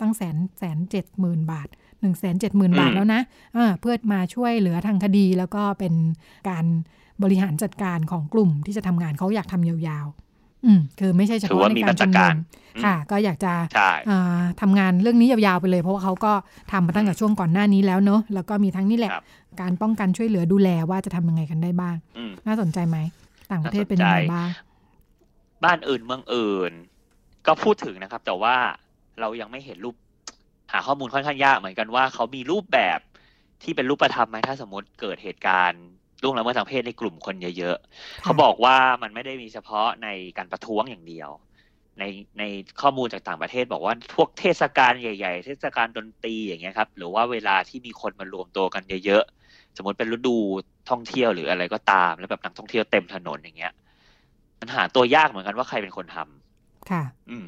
[0.00, 1.68] ตั้งแสนแสนเจ็ดหมื่นบาท
[2.00, 5.94] หนึ่งแสนเจ็ดหมื่นบาทแล้วนะะเพื่อมาช่วยเหลือทางคดี แล้วก็เป็น
[6.48, 6.64] การ
[7.22, 12.36] บริหารจัดการของกลุ่มที่จะทำงานเขาอยากทำยาวๆ อืมคือไม่ใช่เฉพาะในการชุมนุม
[12.84, 13.52] ค่ะ ก็อยากจะ
[14.60, 16.32] ทำงานเรื่องนี้ยาวๆไปเลย เพราะว่าเขาก็
[16.72, 19.12] ทำมาตั้งแต่ช่วงก่อนหน้านี้แล้วเนอะแล้วก็มีทั้งนี่แหละ
[19.60, 21.96] การป้องกันช่วยเหลือดูแลว่าจะทำยังไงกันได้บ้าง
[22.46, 22.96] น่าสนใจไหม
[23.50, 24.48] ต่างประเทศเป็นยังไงบ้าง
[25.64, 26.72] บ้านอื่นเมืองอื่น
[27.46, 28.56] ก็พูดถึงนะครับ แต่ว่า
[29.20, 29.96] เรายังไม่เห็นรูป
[30.72, 32.98] หาข้อมูลค่อนข้างยากเหมือนกันว่าเขามีรูปแบบ
[33.62, 35.82] ที่เป็นรูปธรรมไหมถ้าสมมติเกิดเหตุการณ์
[36.22, 40.08] ล่วงละเมิดทางเพศในกลุ่มคนเยอะๆ เขาบอกว่ามันไม่ได้มีเฉพาะใน
[40.38, 41.30] การประท้วงอย่างเดียว
[41.98, 42.04] ใน
[42.38, 42.42] ใน
[42.80, 49.37] ข้อมูลจากต่างประเทศบอกว่าพวกเทศกาลใหญ่ ๆ เทศกาลดนตรีอย่างเงี้ยครับ หรือว่าเวลาที่มีคนมารวมตัวกันเยอะๆ
[49.78, 50.36] สมมติเป็นฤดู
[50.90, 53.72] ท่องเที่ยวหรืออะไรก็ตาม แล้วแบบนักท่องเที่ยวเต็มถนนอย่างเงี้ย
[54.60, 57.46] มันหาตัวยากเหมือนกันว่าใครเป็นคนทำค่ะ อืม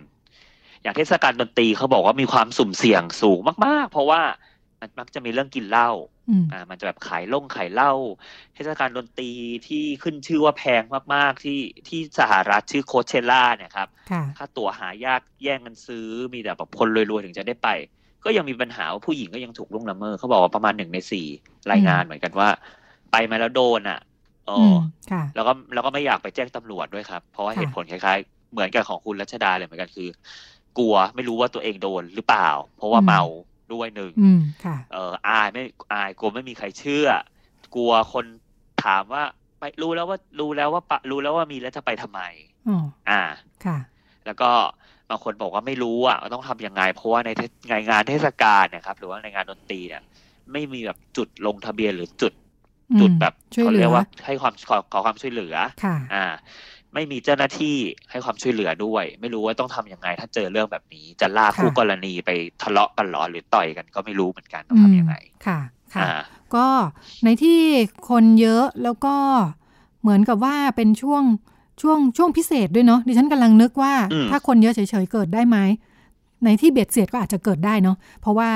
[0.83, 4.21] อย่างเทศกาลดนตรีเขาบอกว่ามีความสุ่มเสี่ยงสูงมาก ๆ เพราะว่า
[4.81, 5.91] มันมักจะมีเรื่องกินเหล้า
[6.31, 7.93] อืมอ่า มันจะแบบขายล่งขายเหล้า
[8.55, 9.31] เทศกาลดนตรี
[9.67, 10.83] ที่ขึ้นชื่อว่าแพง
[11.15, 17.69] มากๆ ที่ที่สหรัฐชื่อโคเชล่าเนี่ยครับค่ะค่าตั๋วหายากแย่งกันซื้อมีแต่แบบคนรวยๆถึงจะได้ไป
[18.25, 21.27] ก็ยังมีปัญหาว่าผู้หญิงก็ยังถูกล่วงละเมิดเขาบอกว่าประมาณหนึ่งในสี่
[21.73, 22.49] รายงานเหมือนกันว่า
[23.13, 24.01] ไปมาแล้วโดนอะ
[24.49, 24.79] อ๋ออือม
[25.11, 30.09] ค่ะแล้วก็แล้วก็ไม่อยากไปแจ้งตำรวจด้วยครับ เพราะว่าค่ะเหตุผลคล้ายๆ เหมือนกับของคุณรัชดาเลยเหมือนกันคือ
[30.79, 33.23] กลัวไม่รู้ว่าตัวเองโดนหรือเปล่า เพราะว่าเมา
[33.73, 37.07] ด้วยหนึ่งอืมค่ะเอออายไม่อายกลัวไม่มีใครเชื่อ
[37.75, 38.25] กลัวคน
[38.85, 39.23] ถามว่า
[39.59, 42.21] ไปรู้แล้วว่ารู้แล้วว่าปะรู้แล้วว่ามีแล้วจะไปทำไม
[42.69, 42.79] อ๋อ
[43.11, 43.23] อ่า
[43.65, 43.79] ค่ะ
[44.27, 44.51] แล้วก็
[45.11, 50.03] บางคนบอกว่าไม่รู้อะว่าต้องทำยังไง เพราะว่าในเทศงานงานเทศกาลเนะครับหรือว่าในงานดนตรีเนี่ย
[50.53, 52.33] ไม่มีแบบจุดลงทะเบียนหรือจุด
[52.93, 56.25] อืมจุดแบบช่วยเขาเหลืเรีอยกว่าให้ความขอขอความช่วยเหลือค่ะอ่า
[56.95, 57.77] ไม่มีเจ้าหน้าที่
[58.11, 62.31] ให้ความช่วยเหลือด้วย ไม่รู้ว่าต้องทำยังไง ถ้าเจอเรื่องแบบนี้ จะลากค่ะคู่กรณีไป
[62.63, 65.15] ทะเลาะกันหรอหรือต่อยกันก็ไม่รู้เหมือนกันต้องทำยังไง
[65.47, 65.59] ค่ะ
[65.95, 66.13] ค่ะอ่า
[66.55, 66.67] ก็
[67.25, 67.61] ในที่
[68.09, 69.17] คนเยอะแล้วก็
[70.01, 71.23] เหมือนกับว่าเป็นช่วง
[71.81, 75.59] ช่วงช่วงพิเศษด้วยเนาะดิฉันกำลังนึกว่าอืมถ้าคนเยอะเฉยๆเกิดได้ไหม
[76.45, 78.51] ในที่เบียดเสียดก็อาจจะเกิดได้เนาะเพราะว่า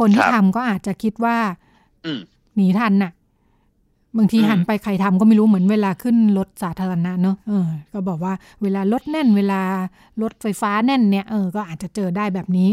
[0.00, 1.36] คนที่ทำก็อาจจะคิดว่า
[2.04, 2.20] อืม
[2.56, 3.12] หนีทันน่ะ
[4.18, 9.60] บางทีอืมหันไปใครทำก็ไม่รู้เหมือนเวลาขึ้นรถสาธารณะเนอะเออ ก็บอกว่าเวลารถแน่น เวลา
[10.22, 12.70] รถไฟฟ้าแน่นเนี่ยเออก็อาจจะเจอได้แบบนี้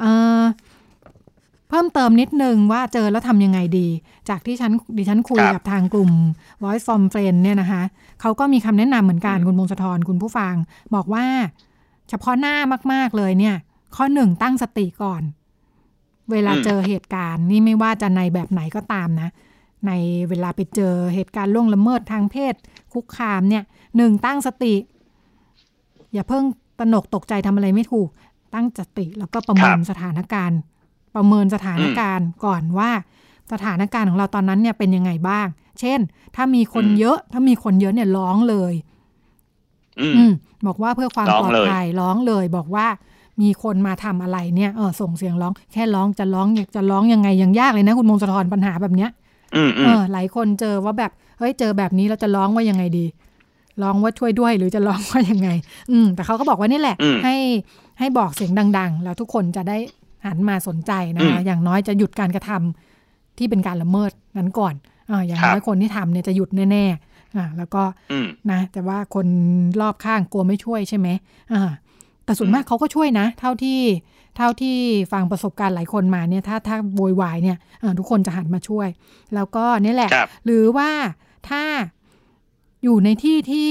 [0.00, 0.04] เอ
[0.40, 0.42] อ
[1.72, 3.88] เพิ่มเติมนิดนึงว่าเจอแล้วทำยังไงดี
[4.28, 6.12] จากที่ฉันดิฉันคุยครับกับทางกลุ่ม
[6.62, 7.82] Voice from Friend เนี่ยนะคะ
[8.20, 10.54] เขาก็มีคำแนะนำเหมือนกันอืมคุณพงศธรคุณผู้ฟัง
[10.94, 11.26] บอกว่า
[12.08, 12.56] เฉพาะหน้า
[12.92, 13.56] มาก ๆ เลยเนี่ย
[13.96, 15.22] ข้อหนึ่งตั้งสติก่อน
[16.30, 19.28] เวลาเจอเหตุการณ์นี่ไม่ว่าจะในแบบไหนก็ตามนะ
[19.86, 19.92] ใน
[20.28, 22.54] เวลาไปเจอเหตุการณ์ล่วงละเมิดทางเพศ
[22.92, 23.62] คุกคามเนี่ย
[23.96, 24.74] หนึ่งตั้งสติ
[26.12, 26.44] อย่าเพิ่ง
[26.78, 28.08] ตระหนกตกใจทำอะไรไม่ถูก
[28.54, 30.58] ตั้งสติแล้วก็ประเมินครับสถานการณ์
[31.14, 32.90] ประเมินสถานการณ์ก่อนว่า
[33.52, 35.46] สถานการณ์ของเราตอนนั้นเนี่ยเป็นยังไงบ้าง
[35.80, 36.00] เช่น
[36.36, 38.74] ถ้ามีคนอืมเยอะ ถ้ามีคนเยอะเนี่ยร้องเลย
[40.00, 40.32] อืมอืม
[40.66, 42.86] บอกว่าเพื่อความร้อปงลอดเลยภัยร้องเลย บอกว่า
[43.42, 49.10] มีคนมาทำอะไรเนี่ยเออส่งเสียงร้องแค่ร้องจะร้องอยากจะร้องยังไงยังยากเลยนะ คุณมงคลธรปัญหาแบบเนี้ย
[49.56, 53.06] อืมอืเอมอหลายคนเจอว่าแบบเฮ้ยเจอแบบนี้เราจะร้องว่ายังไงดี
[53.82, 55.48] ร้องว่าช่วยด้วยหรือจะร้องว่ายังไง
[55.90, 57.36] อืมแต่เขาก็บอกว่านี่แหละอืมให้
[57.98, 59.76] ให้บอกเสียงดัง ๆ แล้วทุกคนจะได้
[60.26, 64.74] หันมาสนใจนะคะอืมอย่างน้อยจะหยุดการกระทำที่เป็นการละเมิดนั้นก่อน
[65.10, 67.82] อ่าอย่างครับน้อยคนที่ทำเนี่ยจะหยุดแน่ๆอ่าแล้วก็
[68.12, 69.26] อืมนะ แต่ว่าคน
[69.80, 71.08] รอบข้างกลัวไม่ช่วยใช่ไหม
[71.52, 71.70] อ่า
[72.24, 73.80] แต่ส่วนอืมมากเขาก็ช่วยนะ เท่าที่
[74.36, 74.76] เท่าที่
[75.12, 78.88] ฟังประสบการณ์หลายคนมาเนี่ยถ้าถ้าโวยวายเนี่ยอ่าทุกคนจะหันมาช่วย
[79.34, 80.90] แล้วก็นี่แหละครับหรือว่า
[81.48, 81.62] ถ้า
[82.82, 83.70] อยู่ในที่ที่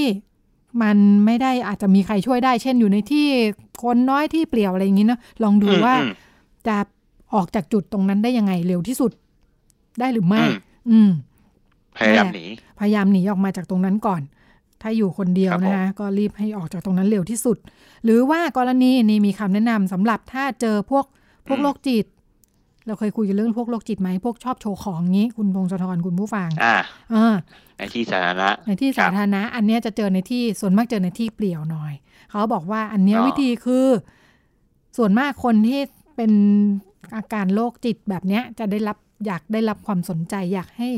[0.82, 3.26] มันไม่ได้อาจจะมีใครช่วยได้ เช่นอยู่ในที่
[3.82, 6.12] คนน้อยที่เปลี่ยวอะไรอย่างนี้เนาะลองดูอืมว่าอืม
[6.68, 6.76] จะ
[7.34, 9.12] ออกจากจุดตรงนั้นได้ยังไงเร็วที่สุด
[10.00, 10.54] ได้หรือไม่อืม
[10.90, 11.10] อืม
[11.98, 12.44] พยายามหนี
[12.80, 14.22] พยายามหนีออกมาจากตรงนั้นก่อน
[14.82, 17.56] ถ้าอยู่คนเดียวครับผมนะคะก็รีบให้ออกจากตรงนั้นเร็วที่สุด
[18.04, 21.04] หรือว่ากรณีนี้มีคำแนะนำสำหรับถ้าเจอพวก
[21.48, 22.06] พวกโรคจิต
[22.86, 26.76] เราเคยคุยกันเรื่องพวกโรคจิตไหมพวกชอบโชว์ของงี้ คุณพงศธรคุณผู้ฟังอ่า
[27.14, 27.34] อ่า
[27.78, 31.92] ในที่สาธารณะในที่ครัสาบธารณะ อันเนี้ยจะเจอในที่ส่วนมากเจอในที่เปลี่ยวหน่อย
[32.30, 33.86] เขาบอกว่าอันเนี้ยอ๋อวิธีคือ
[34.96, 35.80] ส่วนมากคนที่
[36.16, 36.32] เป็น
[37.16, 40.88] อาการโรคจิตแบบเนี้ย จะได้รับอยากได้รับความสนใจ อยากให้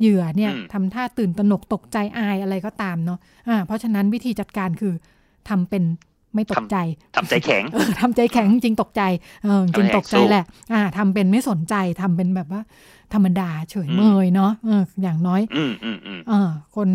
[0.00, 4.94] เหยื่อเนี่ยทำท่าตื่นตระหนกตกใจอายอะไรก็ตามเนาะอ่าเพราะฉะนั้นวิธีจัดการคือ
[5.48, 5.84] ทำเป็น
[6.34, 6.76] ไม่ตกใจ
[7.16, 9.02] ทำใจแข็งเออทำใจแข็งจริงตกใจ
[9.42, 12.62] เออจริงตกใจแหละ อ่าทำเป็นไม่สนใจทำเป็นแบบว่า
[13.12, 16.88] ธรรมดาเฉยเมยเนาะเอออย่างน้อย อืมอืมอืมเออคน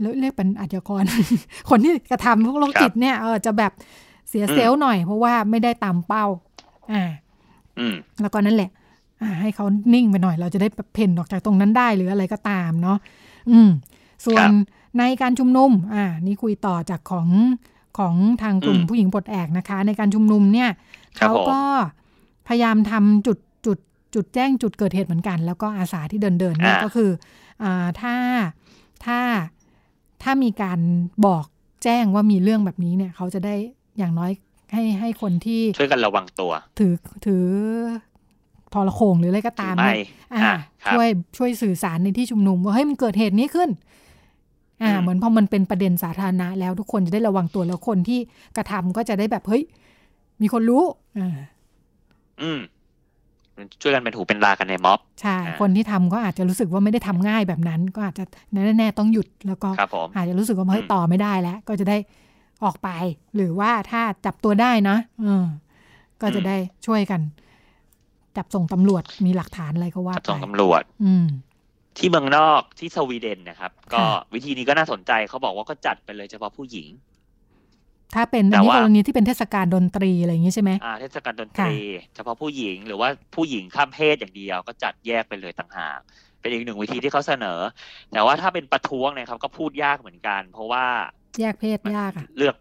[0.00, 1.02] เรียกเรียกเป็นอาชญากร
[1.70, 3.72] คนที่กระทำพวกโรคจิตเนี่ยเออจะแบบ
[4.28, 6.26] เสียอืมเซลล์หน่อยเพราะว่าไม่ได้ตามเป้า
[6.92, 7.02] อ่า
[7.78, 8.70] อืมแล้วก็นั่นแหละ
[9.22, 12.98] อ่า ให้เขานิ่งไปหน่อย เราจะได้เพ่นออกจากตรงนั้นได้หรืออะไรก็ตามเนาะ
[13.50, 13.70] อืม
[14.26, 14.48] ส่วน
[14.98, 17.28] ในการชุมนุม อ่า นี่คุยต่อจากของ
[17.98, 20.70] ของทางกลุ่มอืมผู้หญิงปลดแอกนะคะ ในการชุมนุมเนี่ย
[21.18, 21.62] ครับเขาผมก็
[22.48, 23.78] พยายามทำจุดจุด
[24.14, 27.10] จุดแจ้งจุดเกิดเหตุเหมือนกัน แล้วก็อาสาที่เดินเดินๆเนี่ยอ่าก็คือ
[27.62, 28.14] อ่าถ้า
[29.04, 29.18] ถ้า
[30.22, 30.80] ถ้ามีการ
[31.26, 31.46] บอก
[31.84, 33.54] แจ้งว่ามีเรื่องแบบนี้เนี่ย เขาจะได้
[33.98, 34.30] อย่างน้อย
[34.72, 36.92] ให้ให้คนที่ช่วยกันระวังตัว ถือ
[37.26, 37.44] ถือ
[38.74, 43.70] ทรโขงหรืออะไรก็ตามไม่เนี่ยอ่าอ่าครับช่วยช่วยสื่อสารในที่ชุมนุมว่าเฮ้ยมันเกิดเหตุนี้ขึ้น
[44.82, 48.20] อ่าอืมเหมือนพอมันเป็นประเด็นสาธารณะแล้วทุกคนจะได้ระวังตัวแล้วคนที่
[48.56, 49.62] กระทำก็จะได้แบบเฮ้ย
[50.42, 50.84] มีคนรู้
[51.18, 51.36] อ่า
[52.42, 52.60] อืม
[53.80, 58.24] ช่วยกันเป็นหูเป็นตากันในม็อบ ใช่อ่าคนที่ทำก็อาจจะรู้สึกว่าไม่ได้ทำง่ายแบบนั้น ก็อาจจะ
[58.78, 61.96] แน่ๆต้องหยุดแล้วก็ครับผมอาจจะรู้สึกว่าเฮ้ยอืมต่อไม่ได้แล้ว ก็จะได้
[62.64, 62.88] ออกไป
[63.36, 65.46] หรือว่าถ้าจับตัวได้นะเออ
[66.20, 67.20] ก็จะได้ช่วยกัน
[68.36, 71.26] จับส่งตำรวจมีหลักฐานอะไรก็ว่ากับไปส่งตำรวจ อืม
[71.98, 76.88] ที่เมืองนอกที่สวีเดนนะครับ ก็ค่ะวิธีนี้ก็น่าสนใจเขาบอกว่าก็จัดไปเลยเฉพาะผู้หญิง
[78.14, 81.76] ถ้าเป็นแต่อันนี้ว่ากรณีที่เป็นเทศกาลดนตรีอะไรอย่างนี้ใช่ไหมอ่าเทศกาลดนตรี
[82.14, 85.98] เฉพาะผู้หญิงหรือว่าผู้หญิงข้ามเพศอย่างเดียว ก็จัดแยกไปเลยต่างหาก
[86.40, 87.60] เป็นอีกหนึ่งวิธีที่เขาเสนอ
[88.12, 90.84] แต่ว่าถ้าเป็นประท้วงเนี่ยครับ ก็พูดยากเหมือนกัน เพราะว่า
[91.40, 92.56] แยกเพศยากอะเลือก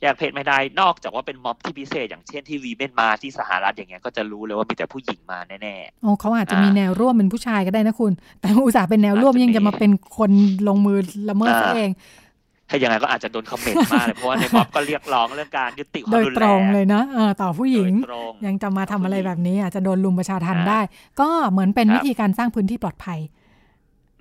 [0.00, 10.30] แยกเพศไม่ได้นอกจากว่าเป็นม็อบที่พิเศษ อย่างเช่นที่วีเมนมาที่สหรัฐอย่างเงี้ยก็จะรู้เลยว่ามีแต่ผู้หญิงมาแน่โอ้เขาอาจจะอ่ามีมีแนวร่วมเป็นผู้ชายก็ได้นะคุณ แต่อุตส่าห์เป็นแนวร่วมอาจจะยิ่งจะมีมาเป็นคน
[10.68, 10.98] ลงมือ
[11.30, 20.80] ละเมิดซะอ่าเองๆถ้าอย่างไรก็อาจจะโดนคอมเมนต์มากเลยเพราะว่าในม็อบก็เรียกร้องเรื่องการยุติควาโดมยรุนตแรรงงเลยนะเออต่อผู้หญิงโดยตรงยังจะมาทำอะไรผู้หญิงแบบนี้ อาจจะโดนลุมประชาทันอ่าได้
[21.20, 23.18] ก็เหมือนเป็นครับวิธีการสร้างพื้นที่ปลอดภัย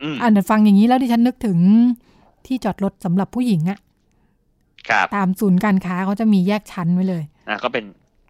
[0.02, 1.58] อืมอ่านฟังอย่างนี้แล้วดิฉันนึกถึง
[2.48, 3.80] ที่จอดรถสำหรับผู้หญิงอะ
[4.90, 7.84] ครับตามศูนย์การค้าเขาจะมีแยกชั้นไว้เลยอะก็เป็น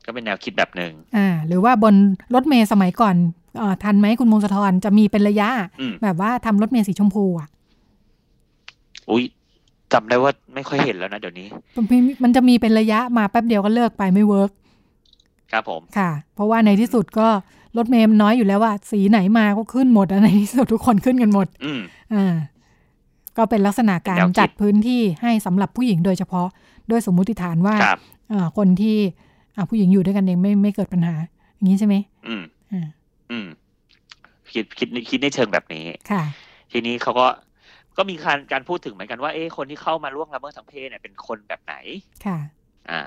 [0.06, 1.96] ก็เป็นแนวคิดแบบหนึ่งอ่า หรือว่าบน
[2.36, 3.16] รถเมย์สมัยก่อน
[3.58, 7.48] เอ่อทันไหมคุณมงคลธรจะมีเป็นระยะอืมแบบว่าทำรถเมย์สีชมพูอะ
[9.10, 9.24] อุ้ย
[9.94, 14.52] จำได้ว่าไม่ค่อยเห็นแล้วนะเดี๋ยวนี้มันมีมันจะมีเป็นระยะมาแป๊บเดียวก็เลิกไปไม่เวิร์ก
[15.52, 17.28] ครับผมค่ะ เพราะว่าในที่สุดก็
[17.78, 21.82] รถเมย์มันน้อยอยู่แล้วว่าสีไหนมาก็ขึ้นหมดอะในที่สุดทุกคนขึ้นกันหมด อืม
[22.14, 22.36] อ่า
[23.40, 26.48] ก็เป็นลักษณะการเป็นแนวคิดจัดพื้นที่ให้สำหรับผู้หญิงโดยเฉพาะ
[26.92, 28.00] ด้วยสมมุติฐานว่าครับ
[28.34, 28.98] อ่าคนที่
[29.56, 31.16] อ่าผู้หญิงอยู่ด้วยกันเองไม่ไม่เกิดปัญหา
[31.56, 31.96] อย่างนี้ใช่ไหม
[32.28, 32.88] อืมอ่า
[33.32, 33.48] อืม
[34.54, 36.24] คิดคิดคิดในเชิงแบบนี้ค่ะ
[36.72, 37.28] ทีนี้เขาก็
[37.98, 41.76] ก็มีการการพูดถึงเหมือนกันว่าเอ๊ะคนที่เข้ามาล่วงละเมิดทางเพศเนี่ยเป็นคนแบบไหน
[42.26, 42.38] ค่ะ
[42.90, 43.02] อ่า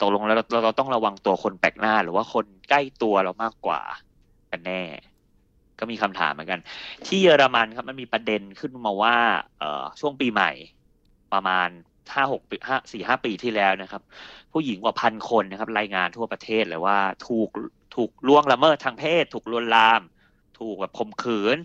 [0.00, 3.80] ตกลงแล้วเราเราเราต้องระวังตัวคนแปลกหน้า หรือว่าคนใกล้ตัวเรามากกว่า
[4.50, 4.82] กันแน่
[5.80, 6.60] ก็มีคำถามเหมือนกัน
[7.06, 9.16] ที่เยอรมันครับมันมีประเด็นขึ้นมาว่า
[9.58, 10.50] เอ่อช่วงปีใหม่
[11.32, 11.68] ประมาณ
[12.14, 14.02] ห้าหกปีห้าสี่ห้าปีที่แล้วนะครับ
[14.52, 17.48] ผู้หญิงกว่าพันคนนะครับ รายงานทั่วประเทศเลยว่าถูก
[17.94, 20.02] ถูกล่วงละเมิดทางเพศ ถูกลวนลาม
[20.58, 21.56] ถูกแบบข่มขืน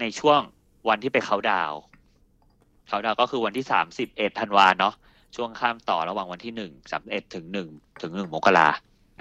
[0.00, 0.40] ในช่วง
[0.88, 1.72] วันที่ไปเขาดาว
[2.88, 4.94] เขาดาวก็คือวันที่สามสิบเอ็ดธันวาเนาะ
[5.36, 7.68] ช่วงข้ามต่อระหว่างวันที่หนึ่งสามเอ็ดถึงหนึ่ง
[8.02, 8.68] ถึงหนึ่งมกรา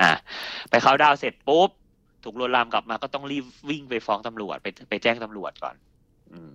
[0.02, 0.12] อ่า
[0.70, 1.70] ไปเขาดาวเสร็จปุ๊บ
[2.26, 5.76] ถูกลวนลามกลับมาก็ต้องรีบวิ่งไปฟ้องตำรวจไปไปแจ้งตำรวจก่อน
[6.32, 6.52] อืม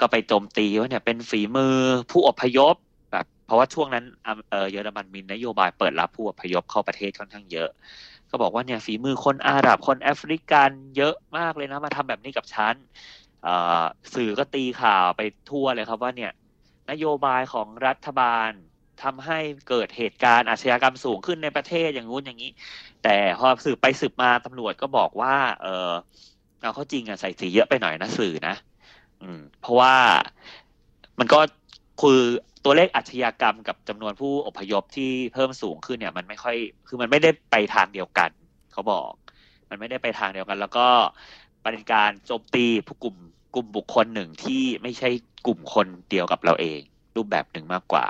[0.00, 1.76] ก็ไปโจมตีว่าเนี่ยเป็นฝีมือ
[2.10, 2.74] ผู้อพยพ
[3.12, 4.04] แบบเพราะว่าช่วงนั้น
[4.50, 7.70] เออเยอรมันมีนโยบายเปิดรับผู้อพยพเข้าประเทศค่อนข้างเยอะ
[8.30, 12.74] ก็บอกว่าเนี่ยฝีมือคนอาหรับคนแอฟริกันเยอะมากเลยนะมาทำแบบนี้กับฉัน
[14.14, 15.20] สื่อก็ตีข่าวไป
[15.50, 16.32] ทั่วเลยครับว่าเนี่ย
[16.90, 18.50] นโยบายของรัฐบาล
[19.02, 22.52] ทำให้เกิดเหตุการณ์อาชญากรรมสูงขึ้นในประเทศอย่างงู้นอย่างนี้
[23.02, 25.90] แต่พอสืบไปสืบมาตำรวจก็บอกว่า เออ
[26.62, 28.54] เอาเข้าจริงอะใส่สีเยอะไปหน่อยนะสื่อนะ
[29.22, 29.94] อืม เพราะว่า
[31.18, 31.40] มันก็
[32.00, 32.20] คือ
[32.64, 36.56] ตัวเลขอาชญากรรมกับจำนวนผู้อพยพที่เพิ่มสูงขึ้นเนี่ย มันไม่ค่อย
[36.88, 38.30] คือมันไม่ได้ไปทางเดียวกัน
[38.72, 39.10] เขาบอก
[39.70, 40.86] มันไม่ได้ไปทางเดียวกัน แล้วก็
[41.62, 43.16] เป็นการโจมตีผู้กลุ่ม
[43.54, 45.08] กลุ่มบุคคลหนึ่งที่ไม่ใช่
[45.46, 46.80] กลุ่มคนเดียวกับเราเอง
[47.16, 48.06] รูปแบบหนึ่งมากกว่า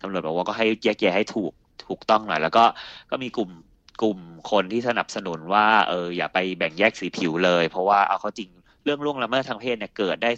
[0.00, 1.52] ตำรวจบอกว่าก็ให้แยกแยะให้ถูก
[1.86, 2.64] ถูกต้องหน่อย แล้วก็
[3.10, 3.50] ก็มีกลุ่ม
[4.02, 4.18] กลุ่ม
[4.50, 8.50] คนที่สนับสนุนว่าเอออย่าไปแบ่งแยกสีผิวเลย เพราะว่าเอาเข้าจริง
[8.84, 10.30] เรื่องล่วงละเมิดทางเพศเนี่ยเกิดได้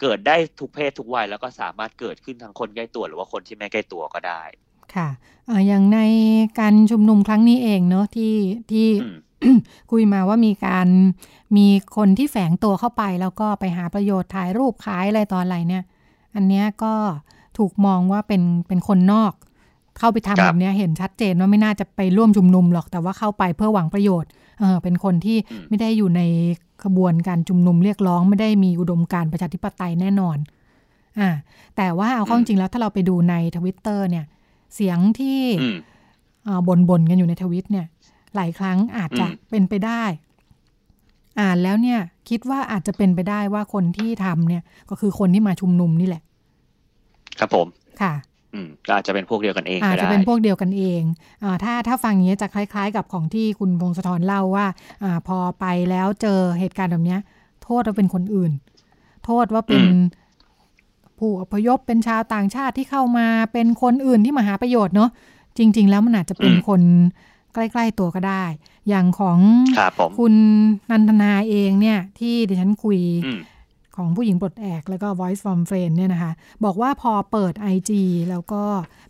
[0.00, 4.42] เกิดได้ทุกเพศทุกวัยแล้วก็สามารถเกิดขึ้นทั้งคนใกล้ตัวหรือว่าคนที่ไม่ใกล้ตัวก็ได้
[4.94, 5.08] ค่ะ
[5.50, 6.00] อ่าอย่างใน
[6.60, 8.34] การชุมนุมครั้งนี้เองเนอะที่
[8.70, 8.88] ที่
[9.44, 9.58] อืม
[9.92, 10.88] คุยมาว่ามีการ
[11.56, 11.66] มี
[11.96, 15.84] คนที่แฝงตัวเข้าไป แล้วก็ไปหาประโยชน์ถ่ายรูปขายอะไรตอนอะไรเนี่ย
[16.34, 16.94] อันเนี้ยก็
[17.58, 19.32] ถูกมองว่าเป็นเป็นคนนอก
[19.98, 26.22] เข้าไปทำครัแบบบเนี้ยเห็นชัดเจนว่าไม่น่าจะไปร่วมชุมนุมหรอกแต่ว่าเข้าไปเพื่อหวังประโยชน์เออเป็นคนที่อืมไม่ได้อยู่ใน
[26.84, 30.36] ขบวนการชุมนุมเรียกร้องไม่ได้มีอุดมการณ์ประชาธิปไตยแน่นอน
[31.18, 31.30] อ่า
[31.76, 34.24] แต่ว่าเอาเข้าจริงๆแล้วถ้าเราไปดูในทวิตเตอร์เนี่ย
[34.74, 35.76] เสียงที่อืม
[36.46, 37.86] อ่าบ่นๆกันอยู่ในทวิตเนี่ย
[38.34, 40.02] หลายครั้งอาจจะอืมเป็นไปได้
[41.40, 46.22] อ่านแล้วเนี่ยคิดว่าอาจจะเป็นไปได้ว่าคนที่ทำเนี่ย ก็คือคนที่มาชุมนุมนี่แหละ
[47.40, 47.66] ครับผม
[48.02, 48.14] ค่ะ
[48.54, 51.02] อืมก็อาจจะเป็นพวกเดียวกันเองอาจก็จะได้เป็นพวกเดียวกันเอง
[51.42, 54.66] อาถ้าถ้าฟังอย่างนี้ยจะคล้าย ๆ กับของที่คุณพงศธรเล่าว่า
[55.02, 57.20] อาพอไปแล้วเจอเหตุการณ์แบบเนี้ย
[57.62, 58.52] โทษว่าเป็นคนอื่น
[59.24, 59.98] โทษว่าเป็นอืม
[61.18, 65.10] ผู้อพยพเป็นชาวต่างชาติที่เข้ามาเป็นคนอื่นที่มาหาประโยชน์เนาะ
[65.58, 66.82] จริง ๆ แล้วมันอาจจะเป็นคน
[67.54, 68.44] ใกล้ ๆ ตัวก็ได้
[68.88, 69.38] อย่างของ
[69.78, 70.34] ครับผมคุณ
[70.90, 73.40] นันทนาเองเนี่ย ที่ดิฉันคุยอืม
[73.96, 76.32] ของผู้หญิงปลดแอกแล้วก็ Voice from Friend เนี่ยนะคะ
[76.64, 77.90] บอกว่าพอเปิด IG
[78.30, 78.62] แล้วก็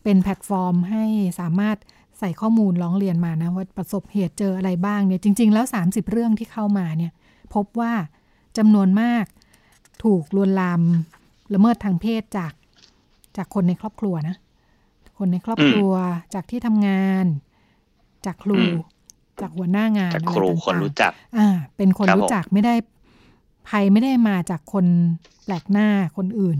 [0.05, 1.05] เป็นแพลตฟอร์มให้
[1.41, 1.77] สามารถ
[2.19, 7.13] ใส่ข้อมูลร้องเรียนมานะว่าประสบเหตุเจออะไรบ้างเนี่ยจริง ๆ แล้ว 30 เรื่องที่เข้ามาเนี่ย
[7.55, 7.93] พบว่า
[8.59, 9.25] จำนวนมาก
[10.05, 10.83] ถูกลวนลาม
[11.55, 12.53] ละเมิดทางเพศจาก
[13.37, 14.37] จากคนในครอบครัวนะ
[15.19, 15.93] คนในครอบครัว
[16.35, 17.27] จากที่ทำงาน
[18.27, 18.75] จากครูอืม
[19.41, 22.75] จากหัวหน้างานจากอะไรครูต่างๆคนรู้จัก อ่า เป็นคนครับรู้จักไม่ได้
[23.69, 24.87] ภัยไม่ได้มาจากคน
[25.45, 26.59] แปลกหน้าคนอื่น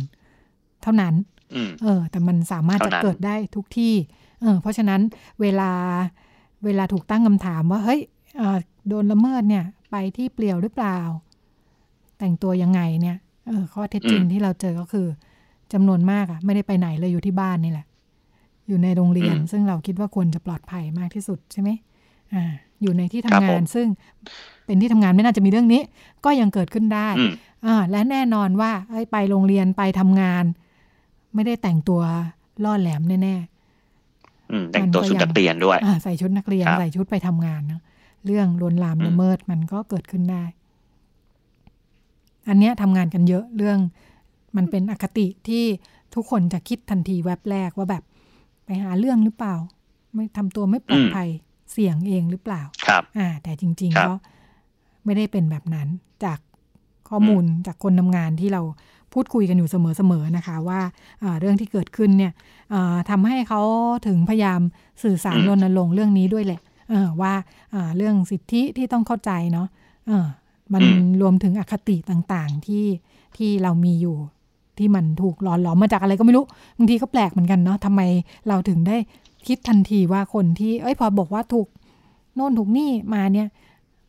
[0.83, 1.15] เท่านั้น
[1.55, 3.95] อืมเออ แต่มันสามารถจะเท่านั้นเกิดได้ทุกที่
[4.43, 5.01] เออ เพราะฉะนั้น
[5.41, 5.71] เวลา
[6.65, 8.01] เวลาถูกตั้งคำถามว่า เฮ้ย
[8.37, 10.99] เอ่อโดนละเมิดเนี่ย ไปที่เปลี่ยวหรือเปล่า
[12.19, 13.17] แต่งตัวยังไงเนี่ย
[13.47, 15.07] เออข้อเท็จจริงที่เราเจอก็คือ
[15.73, 17.87] จำนวนมากอะไม่ได้ไปไหนเลยอยู่ที่บ้านนี่แหละ
[18.69, 21.71] อยู่ในโรงเรียน ซึ่งเราคิดว่าควรจะปลอดภัยมากที่สุดใช่ไหม
[22.35, 22.45] อ่า
[22.83, 23.87] อยู่ในที่ทำครับงาผนมซึ่ง
[24.67, 25.83] เป็นที่ทำงานไม่น่าจะมีเรื่องนี้
[26.25, 27.33] ก็ยังเกิดขึ้นได้อืม
[27.67, 30.45] อ่าและแน่นอนว่าเอ้ยไปโรงเรียนไปทำงาน
[31.35, 32.03] ไม่ได้แต่งตัว
[32.65, 33.37] ล่อแหลมแน่
[34.53, 37.83] อืมแต่งตัวชุดนักเรียนด้วยๆอ่าใส่ชุดนักเรียนครับใส่ชุดไปทำงานเนอะ
[38.27, 40.45] เรื่องลวนลามอืมละเมิดมันก็เกิดขึ้นได้
[42.49, 43.79] อันเนี้ยทำงานกันเยอะเรื่อง
[44.57, 45.65] มันเป็นอคติที่
[46.15, 48.03] ทุกคนจะคิดทันทีแวบแรกว่าแบบ
[48.65, 49.55] ไปหาเรื่องหรือเปล่า
[50.15, 51.29] ไม่ทำตัวไม่ปลอดภัย
[51.73, 54.15] เสี่ยงเองหรือเปล่า ครับ อ่า แต่จริงครัๆบก็
[55.07, 55.89] ไม่ได้เป็นแบบนั้น
[56.25, 56.39] จาก
[57.09, 58.63] ข้อมูลจากคนทำงานที่เรา
[59.13, 60.81] พูดคุยกันอยู่เสมอๆนะคะ ว่า
[61.23, 62.33] อ่าเรื่องที่เกิดขึ้นเนี่ย
[62.73, 63.63] อ่าทำให้เขา
[64.07, 64.61] ถึงพยายาม
[65.03, 67.33] สื่อสารอืมรณรงค์เรื่องนี้ด้วยแหละเออว่า
[67.75, 69.69] อ่าเรื่องสิทธิที่ต้องเข้าใจเนาะ
[70.07, 70.27] เออ
[70.73, 70.83] มัน
[71.21, 72.85] รวมถึงอคติต่างๆที่
[73.37, 74.17] ที่เรามีอยู่
[74.79, 76.45] ที่มันถูกหลอนหลอมมาจากอะไรก็ไม่รู้
[76.77, 78.01] บางทีก็แปลกเหมือนกันเนาะทำไม
[78.49, 78.97] เราถึงได้
[79.47, 81.69] คิดทันทีว่าคนที่ เอ้ยพอบอกว่าถูก
[82.35, 83.49] โน่นถูกนี่มาเนี่ย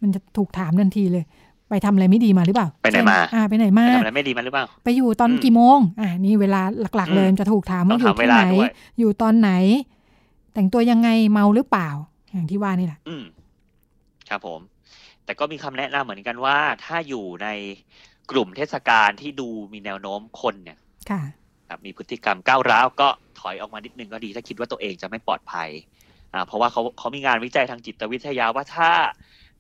[0.02, 1.24] มันจะถูกถามทันทีเลย
[1.70, 9.52] ไปทำอะไรไม่ดีมาหรือเปล่า ไปไหนมาเช่อ่าไปไหนมาไปทำอะไรไม่ดีมันหรือเปล่า ไปอยู่ตอนอืมกี่โมง อ่านี่เวลาหลักอืๆมเลยมันจะถูกถามว่าต้องอยู่ถามเวที่ลาไหนด้วยอยู่ตอนไหน
[10.54, 11.90] แต่งตัวยังไงเมาหรือเปล่า
[12.34, 13.26] อย่างที่ว่านี่แหละอืม
[14.30, 14.60] ครับผม
[15.26, 17.48] แต่ก็มีคำแนะนำเหมือนกันว่า ถ้าอยู่ใน
[18.32, 20.78] กลุ่มเทศกาลที่ดูมีแนวโน้มคนเนี่ย
[21.10, 21.22] ค่ะ
[21.68, 23.08] ครับมีพฤติกรรมก้าวร้าวก็
[23.40, 25.70] ถอยออกมานิดนึงก็ดี ถ้าคิดว่าตัวเองจะไม่ปลอดภัย
[26.34, 28.90] อ่าเพราะว่าเขาเขามีงานวิจัยทางจิตวิทยาว่าถ้า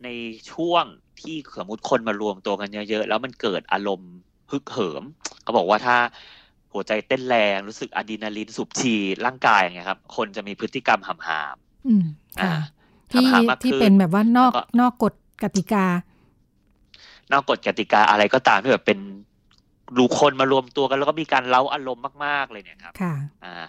[0.04, 0.10] ใน
[0.52, 0.86] ช่วง
[1.20, 4.14] ที่สมมติคนมารวมตัวกันเยอะๆ แล้วมันเกิดอารมณ์
[4.52, 5.04] ฮึกเหิม
[5.44, 5.98] เขาบอกว่าถ้า
[6.74, 11.56] หัวใจเต้นแรงรู้สึกอะดรีนาลีนสูบฉีดร่างกายอย่างเงี้ยครับ คนจะมีพฤติกรรมหำหาม
[11.88, 12.06] อืม
[12.40, 12.60] อ่าค่ะ
[13.12, 15.86] ที่หำหามมากที่ขึ้นเป็นแบบว่านอกแล้วก็นอกกฎกติกา
[17.32, 19.00] นอกกฎกติกาอะไรก็ตามที่แบบเป็น
[19.98, 23.66] ดูคนมารวมตัวกันแล้วก็มีการเล้าอารมณ์มาก ๆ เลยเนี่ยครับค่ะอ่า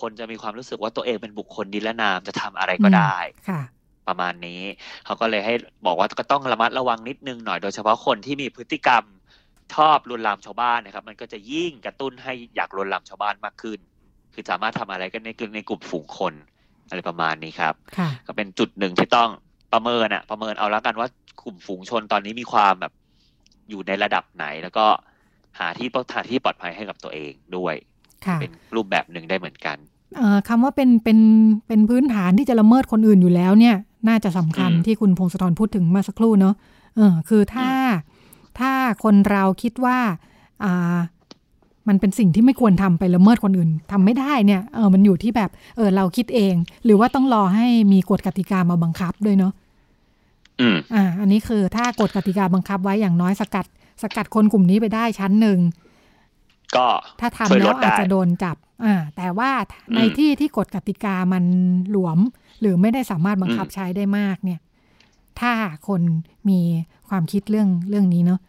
[0.00, 3.16] คนจะมีความรู้สึกว่าตัวเองเป็นบุคคลนิรนามจะทำอะไรก็ได้
[3.48, 3.60] ค่ะ
[4.08, 4.60] ประมาณนี้
[5.04, 5.54] เขาก็เลยให้
[5.86, 9.04] บอกว่าก็ต้องระมัดระวังนิดนึงหน่อยโดยเฉพาะคนที่มีพฤติกรรม
[9.74, 13.78] ชอบลวนลามชาวบ้านนะครับ มันก็จะยิ่งกระตุ้นให้อยากลวนลามชาวบ้านมากขึ้น
[14.34, 16.34] คือสามารถทำอะไรกันในกลุ่มในกลุ่มฝูงคน
[16.88, 19.30] อะไรประมาณนี้ครับค่ะก็เป็นจุดหนึ่งที่ต้อง
[19.72, 21.08] ประเมินอะประเมินเอาแล้วกันว่า
[21.42, 22.92] กลุ่มฝูงชนตอนนี้มีความแบบ
[23.70, 24.86] อยู่ในระดับไหน แล้วก็
[25.58, 27.74] หาที่หาที่ปลอดภัยให้กับตัวเองด้วย
[28.26, 29.76] ค่ะเป็นรูปแบบหนึ่งได้เหมือนกัน
[30.16, 31.18] เอ่อคำว่าเป็นเป็น
[31.68, 33.76] เป็นพื้นฐานที่จะละเมิดคนอื่นอยู่แล้วเนี่ย
[34.08, 36.54] น่าจะสำคัญอืมที่คุณพงศธรพูดถึงเมาสักครู่เนาะ
[36.96, 37.70] เออคือถ้า
[38.58, 38.72] ถ้า
[39.04, 39.98] คนเราคิดว่า
[40.64, 40.96] อ่า
[41.88, 49.52] มันเป็นสิ่งที่ไม่ควรทำไปละเมิดคนอื่นทำไม่ได้เนี่ยเออมันอยู่ที่แบบเออเราคิดเอง หรือว่าต้องรอให้มีกฎกติกามาบังคับด้วยเนาะ
[50.60, 53.66] อืมอ่า อันนี้คือถ้ากฎกติกาบังคับไว้อย่างน้อยสกัด
[54.02, 55.58] สกัดคนกลุ่มนี้ไปได้ชั้นหนึ่ง
[56.76, 56.86] ก็
[57.20, 59.50] ถ้าช่ทำวยลแล้ดวได้อาจจะโดนจับอ่าแต่ว่า
[59.96, 61.44] ในอืมที่ที่กฎกติกามัน
[61.90, 62.18] หลวม
[62.60, 64.60] หรือไม่ได้สามารถบังคับอืมใช้ได้มากเนี่ย
[65.40, 65.52] ถ้า
[65.88, 66.02] คน
[66.48, 66.60] มี
[67.08, 68.40] ความคิดเรื่องเรื่องนี้เนาะ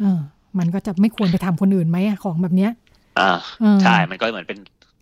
[0.00, 0.20] เออ
[0.58, 2.70] มันก็จะไม่ควรไปทำคนอื่นไหมอะของแบบเนี้ย
[3.18, 4.58] อ่าเออใช่มันก็เหมือนเป็น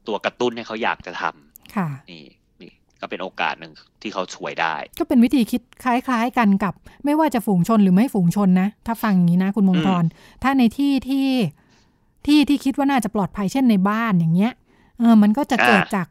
[0.07, 2.25] ตัวกระตุ้นให้เขาอยากจะทำค่ะ นี่
[2.63, 10.05] นี่ก็เป็นโอกาสหนึ่งที่เขาช่วยได้ ก็เป็นวิธีคิดคล้ายๆกันกับ ไม่ว่าจะฝูงชนหรือไม่ฝูงชนนะ ถ้าฟังอย่างนี้นะคุณมงคล
[10.43, 11.27] ถ้าในที่ที่
[12.27, 14.53] ที่ที่คิดว่าน่าจะปลอดภัยเช่นในบ้านอย่างเงี้ย
[14.99, 16.07] เออ มันก็จะเกิดอ่าจาก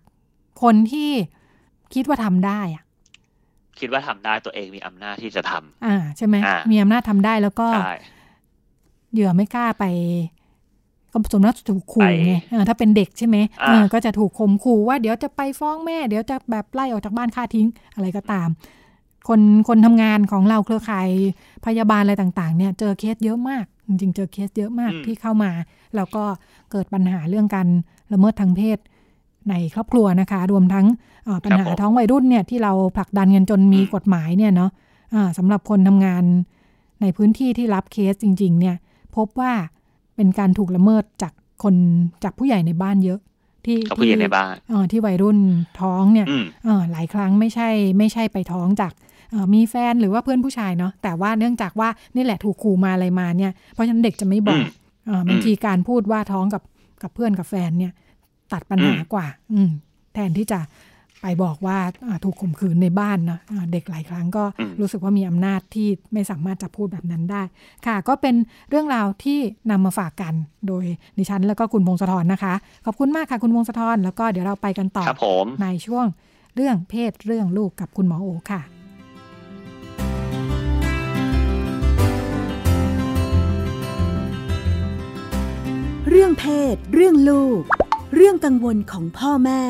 [0.62, 1.10] คนที่
[1.94, 2.84] คิดว่าทำได้อะ
[3.80, 7.96] คิดว่าทำได้ตัวเองมีอำนาจที่จะทำอ่า ใช่ไหมอ่ามีมีอำนาจทำได้แล้วก็ใช่
[9.14, 9.84] เหยื่อไม่กล้าไป
[11.12, 18.50] ก็สมมติถูกขู่ไปไงเออถ้าเป็นเด็กใช่ไหมอ่าเออก็จะถูกข่มขู่ว่าเดี๋ยวจะไปฟ้องแม่ เดี๋ยวจะแบบไล่ออกจากบ้านฆ่าทิ้งอะไรก็ตาม
[19.28, 21.08] คนคนทำงานของเราเครือข่าย
[21.66, 25.52] พยาบาลอะไรต่าง ๆ เนี่ย เจอเคสเยอะมาก จริงๆเจอเคสเยอะมากอืมที่เข้ามา
[25.96, 26.24] แล้วก็
[26.72, 27.68] เกิดปัญหาเรื่องการ
[28.14, 28.78] ละเมิดทางเพศ
[29.50, 30.86] ในครอบครัวนะคะ รวมทั้ง
[31.26, 34.72] เอ่อปัญหาท้องวัยรุ่นเนี่ยที่เราผลักดันกันจนมีกฎหมายเนี่ยเนาะ
[35.14, 36.24] อ่าสำหรับคนทำงาน
[37.02, 38.76] ในพื้นที่ที่รับเคสจริง ๆ เนี่ย
[39.16, 39.52] พบว่า
[40.16, 41.76] เป็นการถูกละเมิดจากคน
[42.24, 43.20] จากผู้ใหญ่ในบ้านเยอะ
[43.66, 45.38] ที่กับผู้ใหญ่ในบ้านเออที่วัยรุ่น
[45.82, 49.13] ท้องเนี่ยอืมเออหลายครั้งไม่ใช่ไม่ใช่ไปท้องจากเอ่อ
[49.54, 54.70] มีแฟนหรือว่าเพื่อนผู้ชายเนาะแต่ว่าเนื่องจากว่านี่แหละถูกขู่มาอะไรมาเนี่ยเพราะฉะนั้นเด็กจะไม่บอกอืม
[55.06, 56.64] เออบางทีการพูดว่าท้องกับ
[57.04, 57.94] กับเพื่อนกับแฟนเนี่ย
[58.54, 59.70] ตัดปัญหาอืมกว่า อืม
[60.14, 60.60] แทนที่จะ
[61.22, 61.78] ไปบอกว่า
[62.08, 64.44] อ่าถูกข่มขืนในบ้านเนาะอ่าเด็กหลายครั้งก็
[64.80, 67.42] รู้สึกว่ามีอำนาจที่ไม่สามารถจะพูดแบบนั้นได้
[67.86, 68.36] ค่ะ ก็เป็น
[68.70, 69.40] เรื่องราวที่
[69.72, 70.34] นำมาฝากกัน
[70.68, 70.84] โดย
[71.18, 72.54] ดิฉันแล้วก็คุณพงศธรนะคะ
[72.86, 76.06] ขอบคุณมากค่ะคุณพงศธรแล้วก็เดี๋ยวเราไปกันต่อครับผมในช่วง
[76.56, 78.62] เรื่องเพศเรื่องลูกกับคุณหมอโอค่ะ
[86.16, 87.62] เรื่องเพศ เรื่องลูก
[88.16, 89.64] เรื่องกังวลของพ่อแม่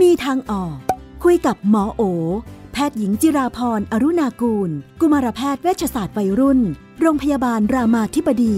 [0.00, 0.76] มีทางออก
[1.24, 2.02] คุยกับหมอโอ
[2.72, 4.70] แพทย์หญิงจิราพรอรุณากูล
[5.00, 6.60] กุมารแพทย์เวชศาสตร์วัยรุ่น
[7.00, 8.56] โรงพยาบาลรามาธิบดี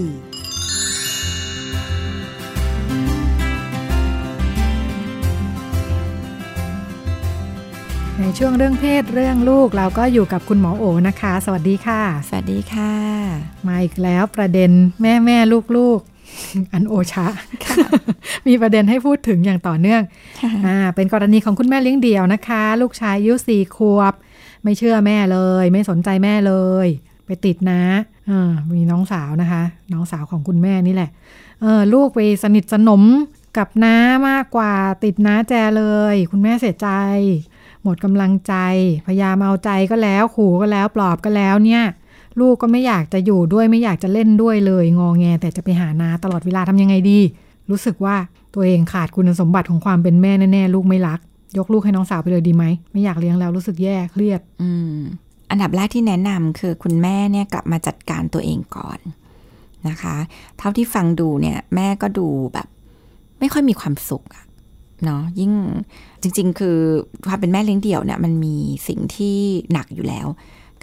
[8.19, 12.93] ในช่วงเรื่องเพศเรื่องลูกเราก็อยู่กับคุณหมอโอนะคะ สวัสดีค่ะ สวัสดีค่ะ
[13.67, 14.71] มาอีกแล้วประเด็น
[15.01, 16.16] แม่แม่ลูกลูกๆ
[16.73, 17.27] อันโอชะ
[18.47, 20.01] มีประเด็นให้พูดถึงอย่างต่อเนื่อง
[20.65, 24.13] อ่าเป็นกรณีของคุณแม่เลี้ยงเดี่ยวนะคะ ลูกชายอายุสี่ขวบ
[24.63, 26.53] ไม่เชื่อแม่เลย ไม่สนใจแม่เล
[26.85, 26.87] ย
[27.25, 27.83] ไปติดนะ
[28.27, 29.63] เออมีน้องสาวนะคะ
[29.93, 31.09] น้องสาวของคุณแม่นี่แหละ
[31.61, 33.03] เออลูกไปสนิทสนม
[33.57, 33.95] กับน้า
[34.29, 34.73] มากกว่า
[35.03, 36.89] ติดน้าแจเลย คุณแม่เสียใจ
[37.83, 38.53] หมดกำลังใจ
[39.05, 41.83] พยายามเอาใจก็แล้ว ขู่ก็แล้วปลอบก็แล้วเนี่ย
[42.39, 47.19] ลูกก็ไม่อยากจะอยู่ด้วยไม่อยากจะเล่นด้วยเลย งอแง แต่จะไปหานาตลอดเวลาทำยังไงดี
[47.69, 48.15] รู้สึกว่า
[48.53, 51.19] ตัวเองขาดคุณสมบัติของความเป็นแม่แน่ๆลูกไม่รัก
[51.57, 54.97] ยกลูกให้น้องสาวไปเลยดีไหมไม่อยากเลี้ยงแล้วรู้สึกแย่เครียด อืม
[55.49, 58.99] อันดับแรกที่แนะนำคือคุณแม่เนี่ยกลับมาจัดการตัวเองก่อน
[59.87, 60.15] นะคะ
[60.57, 62.67] เท่าที่ฟังดูเนี่ยแม่ก็ดูแบบ
[63.39, 64.45] ไม่ค่อยมีความสุขอะ
[65.05, 65.53] เนาะยิ่ง
[66.21, 66.77] จริง ๆ คือ
[67.27, 68.55] ความเป็นแม่เลี้ยงเดี่ยวเนี่ยมันมี
[68.87, 69.37] สิ่งที่
[69.73, 70.27] หนักอยู่แล้ว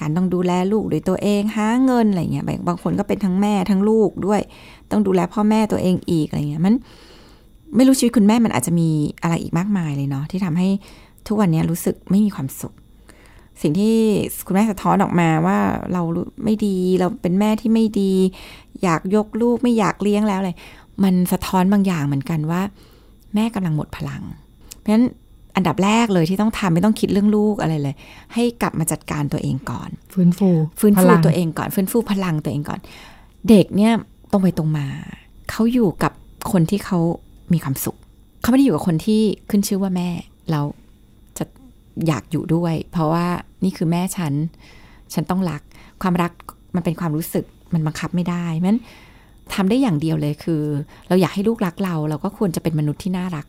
[0.01, 4.40] การต้องดูแลลูกด้วยตัวเองหาเงินอะไรเงี้ยบางคนก็เป็นทั้งแม่ทั้งลูกด้วย
[4.90, 6.74] ต้องดูแลพ่อแม่ตัวเองอีกอะไรเงี้ยมัน
[7.76, 8.88] ไม่รู้ชีวิตคุณแม่มันอาจจะมี
[9.22, 10.68] อะไรอีกมากมายเลยเนาะที่ทำให้
[11.26, 12.74] ทุกวันนี้รู้สึกไม่มีความสุข
[13.62, 13.97] สิ่งที่
[14.47, 15.59] คุณแม่สะท้อนออกมาว่า
[15.92, 16.03] เรา
[16.45, 18.12] ไม่ดีเราเป็นแม่ที่ไม่ดี
[18.82, 20.57] อยากยกลูกไม่อยากเลี้ยงแล้วเลย
[21.05, 22.62] มันสะท้อนบางอย่างเหมือนกันว่า
[23.34, 24.22] แม่กำลังหมดพลัง
[24.80, 25.07] เพราะฉะนั้น
[25.57, 27.94] อันดับแรกเลยที่ต้องทำไม่ต้องคิดเรื่องลูกอะไรเลย
[28.34, 30.48] ให้กลับมาจัดการตัวเองก่อน ฟื้นฟู
[30.80, 32.80] ฟื้นพฟูลังตัวเองก่อน ฟื้นฟูพลังตัวเองก่อน
[33.48, 33.92] เด็กเนี่ย
[34.30, 34.86] ตรงไปตรงมา
[35.50, 36.12] เขาอยู่กับ
[36.52, 36.98] คนที่เขา
[37.52, 37.96] มีความสุข
[38.40, 40.09] เขาไม่ได้อยู่กับคนที่ขึ้นชื่อว่าแม่
[40.50, 40.64] แล้ว
[41.38, 41.44] จะ
[42.07, 43.26] อยากอยู่ด้วย เพราะว่า
[43.64, 44.32] นี่คือแม่ฉัน
[45.14, 45.62] ฉันต้องรัก
[46.02, 46.32] ความรัก
[46.74, 47.44] มันเป็นความรู้สึก
[47.74, 48.80] มันบังคับไม่ได้เพราะฉะนั้น
[49.55, 50.62] ทำได้อย่างเดียวเลยคือ
[51.09, 53.46] เราอยากให้ลูกรักเรา เราก็ควรจะเป็นมนุษย์ที่น่ารัก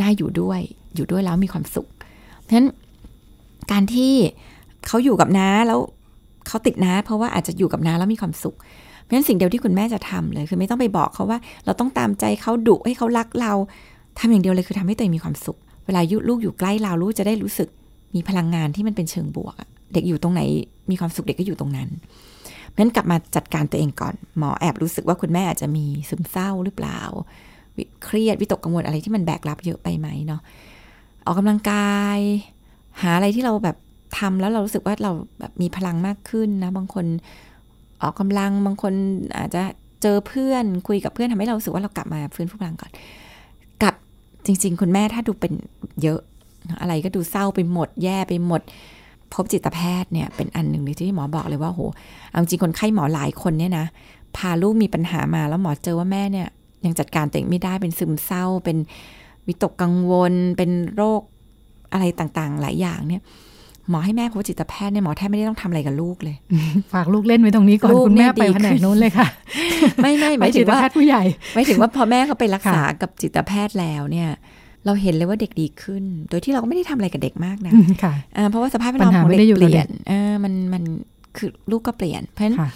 [0.00, 0.60] น่าอยู่ด้วย
[0.94, 1.88] อยู่ด้วยแล้วมีความสุข
[2.42, 2.68] เพราะฉะนั้น
[3.70, 4.12] การที่
[4.86, 5.80] เขาอยู่กับน้าแล้ว
[6.46, 8.56] เขาติดน้าเพราะว่าอาจจะอยู่กับน้าแล้วมีความสุข
[9.02, 13.52] เพราะฉะนั้นสิ่งเดียวที่คุณแม่จะทำเลย คือไม่ต้องไปบอกเขาว่า เราต้องตามใจเขาดุให้เขารักเรา
[14.18, 17.68] ทำอย่างเดียวเลยคือทำให้ตัวเองมีความสุข เวลาลูกอยู่ใกล้เราลูกจะได้รู้สึก
[18.14, 19.54] มีพลังงานที่มันเป็นเชิงบวก
[19.92, 20.42] เด็กอยู่ตรงไหน
[20.90, 21.88] มีความสุขเด็กก็อยู่ตรงนั้น
[22.68, 27.00] เพราะฉะนั้นกลับมาจัดการตัวเองก่อนหมอแอบรู้สึกว่าคุณแม่อาจจะมีซึมเศร้าหรือเปล่า
[28.04, 30.40] เครียดวิตกกังวลอะไรที่มันแบกรับเยอะไปไหมเนาะ
[31.26, 32.18] ออกกำลังกาย
[33.00, 33.76] หาอะไรที่เราแบบ
[34.18, 37.06] ทำแล้วเรารู้สึกว่าเราแบบมีพลังมากขึ้นนะ บางคน
[38.02, 38.92] ออกกำลังบางคน
[39.38, 39.62] อาจจะ
[40.02, 42.90] เจอเพื่อนคุยกับเพื่อนทำให้เรารู้สึกว่าเรากลับมาฟื้นฟูพลังก่อน
[43.82, 43.94] กับ
[44.46, 45.52] จริง ๆ คุณแม่ถ้าดูเป็น
[46.02, 46.20] เยอะ
[46.80, 48.62] อะไรก็ดูเศร้าไปหมดแย่ไปหมด
[49.32, 51.80] พบจิตแพทย์เนี่ยเป็นอันหนึ่งเลยที่หมอบอกเลยว่าโห
[52.30, 53.86] เอาจริงคนไข้หมอหลายคนเนี่ยนะ
[54.36, 56.48] พาลูกมีปัญหามาแล้วหมอเจอว่าแม่เนี่ย
[56.86, 58.76] ยังจัดการตัวเองไม่ได้เป็นซึมเศร้า เป็น
[59.46, 61.20] วิตกกังวล เป็นโรค
[61.92, 63.22] อะไรต่างๆ หลายอย่างเนี่ย
[63.90, 66.36] หมอให้แม่พบจิตแพทย์เนี่ยหมอแทบไม่ได้ต้องทำอะไรกับลูกเลย
[66.94, 69.28] ฝากลูกเล่นไว้ตรงนี้ก่อนลูกคุณแม่นี่ไปดีแผนขึ้กนนู้นเลยค่ะ
[70.02, 71.22] ไม่ไม่หไปมายจิถึตงว่าแพทย์ผู้ใหญ่
[71.54, 74.28] หมายถึงว่าพอแม่เขาไปรักษาค่ะกับจิตแพทย์แล้วเนี่ย
[74.84, 77.72] เราเห็นเลยว่าเด็กดีขึ้น โดยที่เราก็ไม่ได้ทำอะไรกับเด็กมากนะ
[78.02, 80.82] ค่ะอ่าเพราะว่าสภาพแวดล้อมปัญหาของไม่เด็ได้กอยู่เปกับลี่เด็ยกนเออมันมัน
[81.36, 82.70] คือลูกก็เปลี่ยน เพราะฉะนั้นค่ะ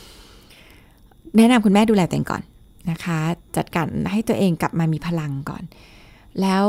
[1.37, 2.43] แนะนำคุณแม่ดูแลตัวเองก่อน
[2.91, 3.19] นะคะ
[3.57, 5.63] จัดการให้ตัวเองกลับมามีพลังก่อน
[6.41, 6.65] แล้ว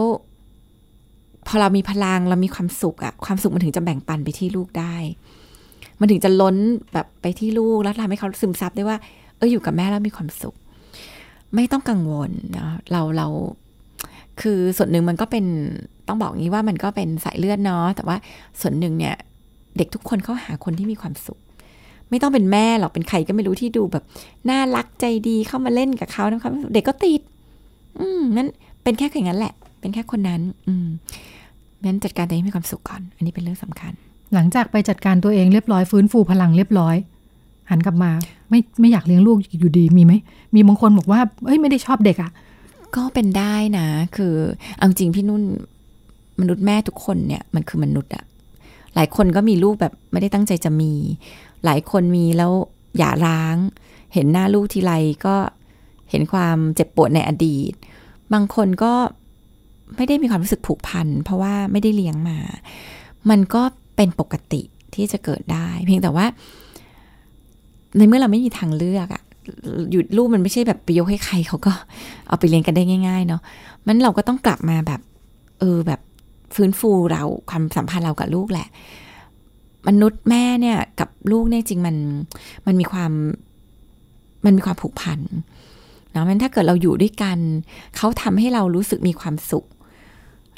[1.47, 4.95] พอเรามีพลังเรามีความสุขอะความสุขมันถึงจะแบ่งปันไปที่ลูกได้
[5.99, 6.55] มันถึงจะล้น
[6.93, 8.97] แบบไปที่ลูกแล้วทำให้เขาซึมซับได้ว่า
[9.37, 10.55] เอออยู่กับแม่แล้วมีความสุข
[11.55, 13.27] ไม่ต้องกังวลนะเราเรา
[14.41, 15.45] คือส่วนหนึ่งมันก็เป็น
[16.07, 18.17] ต้องบอกงี้ว่ามันก็เป็นสายเลือดเนาะแต่ว่า
[18.61, 19.15] ส่วนหนึ่งเนี่ย
[19.77, 21.39] เด็กทุกคนเขาหาคนที่มีความสุข
[22.11, 24.03] ไม่ต้องเป็นแม่หรอกเป็นใครก็ไม่รู้ที่ดูแบบ
[24.49, 27.21] น่ารักใจดีเข้ามาเล่นกับเขานะครับเด็กก็ติด
[27.99, 28.47] อืมนั่น
[28.83, 30.87] เป็นแค่อย่างนั้นแหละ เป็นแค่คนนั้น อืม
[31.85, 33.93] งั้นจัดการตัวเองให้มีความสุขก่อน อันนี้เป็นเรื่องสำคัญ
[34.33, 36.95] หลังจากไปจัดการตัวเองเรียบร้อยฟื้นฟูพลังเรียบร้อย
[37.69, 38.11] หันกลับมา
[38.49, 40.13] ไม่ไม่อยากเลี้ยงลูกอยู่ดีมีไหม
[40.55, 42.31] มีบางคนบอกว่าเอ้ยไม่ได้ชอบเด็กอะ่ะ
[42.95, 44.33] ก็เป็นได้นะ คือ
[44.77, 45.43] เอาจริงพี่นุ่น
[46.41, 48.23] มนุษย์แม่ทุกคนเนี่ยมันคือมนุษย์อะ
[48.95, 50.91] หลายคนก็มีลูกแบบไม่ได้ตั้งใจจะมี
[51.65, 52.51] หลายคนมีแล้ว
[52.97, 53.55] อย่าร้าง
[54.13, 54.93] เห็นหน้าลูกทีไร
[55.25, 55.35] ก็
[56.09, 57.73] เห็นความเจ็บปวดในอดีต
[58.33, 58.93] บางคนก็
[59.95, 62.37] ไม่ได้มีความรู้สึกผูกพัน เพราะว่าไม่ได้เลี้ยงมา
[63.29, 63.61] มันก็
[63.95, 64.61] เป็นปกติ
[64.95, 66.25] ที่จะเกิดได้ เพียงแต่ว่า
[67.97, 69.23] ในเมื่อเราไม่มีทางเลือกอะ
[69.91, 71.73] อยู่ลูกมันไม่ใช่แบบไปยกให้ใครเขาก็
[72.27, 73.41] เอาไปเลี้ยงกันได้ง่าย ๆ เนาะ
[73.85, 75.01] มันเราก็ต้องกลับมาแบบ
[75.59, 76.01] เออแบบ
[76.55, 78.67] ฟื้นฟูเราความสัมพันธ์เรากับลูกแหละ
[79.87, 81.95] มนุษย์แม่เนี่ยกับลูกเนี่ยจริงมัน
[82.65, 83.11] มันมีความ
[84.45, 85.19] มันมีความผูกพัน
[86.11, 87.37] เนาะมันถ้าเกิดเราอยู่ด้วยกัน
[87.97, 89.65] เขาทำให้เรารู้สึกมีความสุข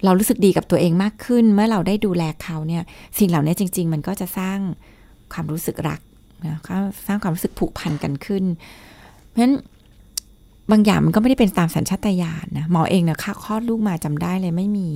[0.05, 2.83] เรารู้สึกดีกับตัวเองมากขึ้น เมื่อเราได้ดูแลเขาเนี่ย
[3.17, 4.59] สิ่งเหล่านี้จริง ๆ มันก็จะสร้าง
[5.33, 6.01] ความรู้สึกรัก
[6.45, 6.57] นะ
[7.07, 8.43] สร้างความรู้สึกผูกพันกันขึ้น
[9.27, 9.55] เพราะฉะนั้น
[10.71, 14.89] บางอย่างมันก็ไม่ได้เป็นตามสัญชาตญาณนะหมอเองเนี่ยคลอดลูกมาจำได้เลยไม่มี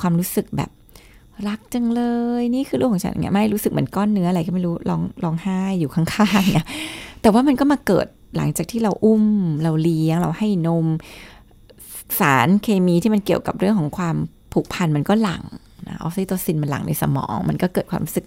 [0.00, 0.70] ความรู้สึกแบบ
[1.48, 2.02] รักจังเล
[2.40, 6.66] ย นี่คือลูกของฉันเนี่ยไม่รู้สึกเหมือนก้อนเนื้ออะไรก็ไม่รู้ร้องร้องไห้อยู่ข้างๆเนี่ย
[7.22, 9.24] แต่ว่ามันก็มาเกิดหลังจากที่เราอุ้ม
[9.62, 10.86] เราเลี้ยงเราให้นม
[12.20, 14.16] สารเคมีที่มันเกี่ยวกับเรื่องของความ
[14.52, 15.42] ผูกพันมันก็หลัง
[15.86, 18.24] นะออกซิโตซินมันหลังในสมอง มันก็เกิดความรู้สึก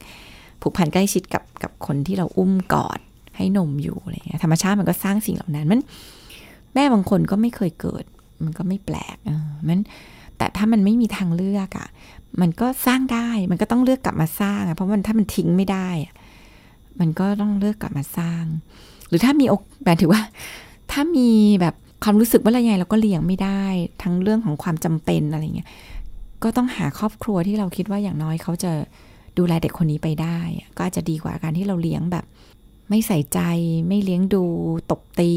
[0.61, 2.99] ผูกพันใกล้ชิดกับกับคนที่เราอุ้มกอด
[3.38, 5.82] ให้นมอยู่อะไรเงี้ยธรรมชาติมันก็สร้างสิ่งเหล่านั้นมัน
[6.74, 8.03] แม่บางคนก็ไม่เคยเกิด
[8.43, 9.38] มันก็ไม่แปลกออ
[9.68, 9.82] มัน
[10.38, 11.88] แต่ถ้ามันไม่มีทางเลือกอะ่ะ
[12.42, 15.90] มันก็สร้างได้ มันก็ต้องเลือกกลับมาสร้าง เพราะมันถ้ามันทิ้งไม่ได้
[17.00, 18.44] มันก็ต้องเลือกกลับมาสร้าง
[19.08, 20.22] หรือถ้ามีอกแบบถือว่า
[20.92, 21.30] ถ้ามี
[21.62, 23.64] แบบความรู้สึกว่าอะไรไงเราก็เลี้ยงไม่ได้
[24.02, 25.70] ทั้งเรื่องของความจำเป็นอะไรเงี้ย
[26.44, 28.72] ก็ต้องหาครอบครัวที่เราคิดว่าอย่างน้อยเขาจะ
[29.38, 30.40] ดูแลเด็กคนนี้ไปได้
[30.78, 32.26] ก็อาจจะดีกว่าการที่เราเลี้ยงแบบ
[32.90, 33.40] ไม่ใส่ใจ
[33.88, 34.44] ไม่เลี้ยงดู
[34.92, 35.32] ตบตี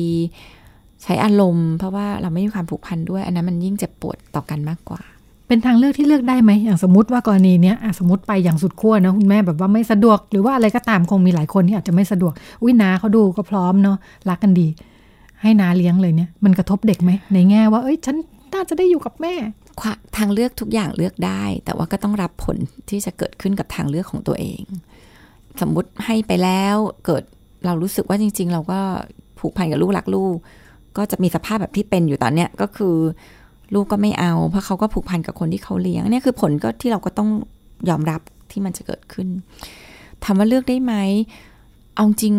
[1.02, 5.02] ใช้อารมณ์ เพราะว่าเราไม่มีความผูกพันด้วย อันนั้นมันยิ่งเจ็บปวดต่อกันมากกว่า
[5.48, 12.32] เป็นทางเลือกที่เลือกได้ไหมอย่างสมมติว่ากรณีเนี้ยสมมติไปอย่างสุดขั้วนะคุณแม่แบบว่าไม่สะดวก หรือว่าอะไรก็ตามคงมีหลายคนที่อาจจะไม่สะดวก
[12.62, 13.96] อุ้ยนาเขาดูก็พร้อมเนาะ
[14.30, 14.68] รักกันดี
[15.42, 18.16] ให้นาเลี้ยงเลยเนี่ยมันกระทบเด็กไหมในแง่ว่าเอ้ยฉัน
[18.54, 19.34] น่าจะได้อยู่กับแม่
[20.16, 22.56] ทางเลือกทุกอย่างเลือกได้ แต่ว่าก็ต้องรับผล
[22.88, 24.62] ที่จะเกิดขึ้นกับทางเลือกของตัวเอง
[25.60, 26.76] สมมุติให้ไปแล้ว
[27.06, 27.22] เกิด
[27.66, 28.80] เรารู้สึกว่าจริง ๆ เราก็
[29.38, 30.36] ผูกพันกับลูกรักลูก
[30.96, 32.96] ก็จะมีสภาพแบบที่เป็นอยู่ตอนเนี้ยก็คือ
[33.74, 37.28] ลูกก็ไม่เอา เพราะเขาก็ผูกพันกับคนที่เขาเลี้ยงเนี่ยคือผลก็ที่เราก็ต้อง
[37.88, 39.28] ยอมรับที่มันจะเกิดขึ้น
[40.24, 40.94] ถามว่าเลือกได้ไหม
[41.94, 42.34] เอาจริง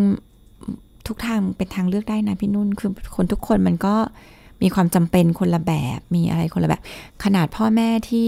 [1.06, 3.94] ทุกทางเป็นทางเลือกได้นะพี่นุ่น คือคนทุกคนมันก็
[4.62, 6.82] มีความจำเป็นคนละแบบ มีอะไรคนละแบบ
[7.24, 8.26] ขนาดพ่อแม่ที่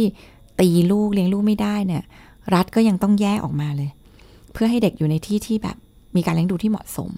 [0.61, 2.03] ตีลูกเลี้ยงลูกไม่ได้เนี่ย
[2.55, 3.90] รัฐก็ยังต้องแยกออกมาเลย
[4.53, 5.76] เพื่อให้เด็กอยู่ในที่ที่แบบ
[6.16, 7.11] มีการเลี้ยงดูที่เหมาะสม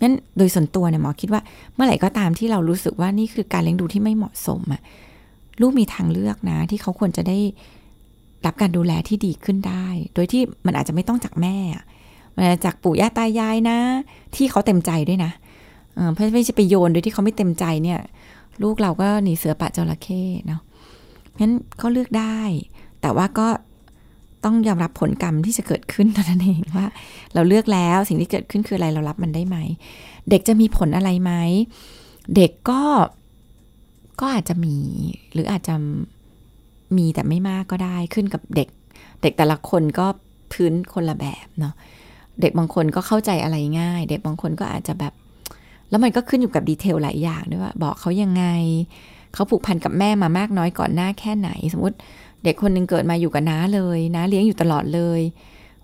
[0.00, 1.42] นั้นโดยส่วนตัวเนี่ยหมอคิดว่า
[1.74, 4.80] เมื่อไหร่ก็ตามที่เรารู้สึกว่านี่คือการเลี้ยงดูที่ไม่เหมาะสมอะ
[5.60, 7.38] ลูกมีทางเลือกนะ ที่เขาควรจะได้
[8.46, 11.56] รับการดูแลที่ดีขึ้นได้ โดยที่มันอาจจะไม่ต้องจากแม่
[12.34, 13.78] มันจากปู่ย่าตายายนะ
[14.34, 15.32] ที่เขาเต็มใจด้วยนะ
[16.12, 18.00] เพราะไม่ใช่ไปโยนโดยที่เขาไม่เต็มใจเนี่ย
[18.62, 20.60] ลูกเราก็หนีเสือปะจระเข้เนาะ
[21.40, 22.38] งั้นก็เลือกได้
[23.00, 23.48] แต่ว่าก็
[24.44, 26.86] ต้องยอมรับผลกรรมที่จะเกิดขึ้นตอนนั้นเองว่า
[27.34, 29.56] เราเลือกแล้วสิ่งที่เกิดขึ้นคืออะไรเรารับมันได้ไหม
[30.30, 31.32] เด็กจะมีผลอะไรไหม
[32.36, 32.80] เด็กก็
[34.20, 34.76] ก็อาจจะมี
[35.32, 35.74] หรืออาจจะ
[36.96, 38.68] มีแต่ไม่มากก็ได้ขึ้นกับเด็ก
[39.22, 40.06] เด็กแต่ละคนก็
[40.52, 41.74] พื้นคนละแบบเนาะ
[42.40, 45.12] เด็กบางคนก็เข้าใจอะไรง่าย เด็กบางคนก็อาจจะแบบ
[45.90, 48.44] แล้วมันก็ขึ้นอยู่กับดีเทลหลายอย่างด้วยว่า บอกเขายังไง
[49.34, 51.96] เขาผูกพันกับแม่มามากน้อยก่อนหน้าแค่ไหน สมมติ
[52.44, 55.20] เด็กคนหนึ่งเกิดมาอยู่กับน้าเลยน้าเลี้ยงอยู่ตลอดเลย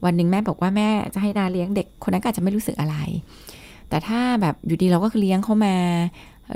[0.05, 2.97] วันหนึ่งแม่บอกว่าแม่จะให้น้าเลี้ยงเด็กคนนั้นก็อาจจะไม่รู้สึกอะไร
[3.89, 5.77] แต่ถ้าแบบอยู่ดีเราก็เลี้ยงเขามา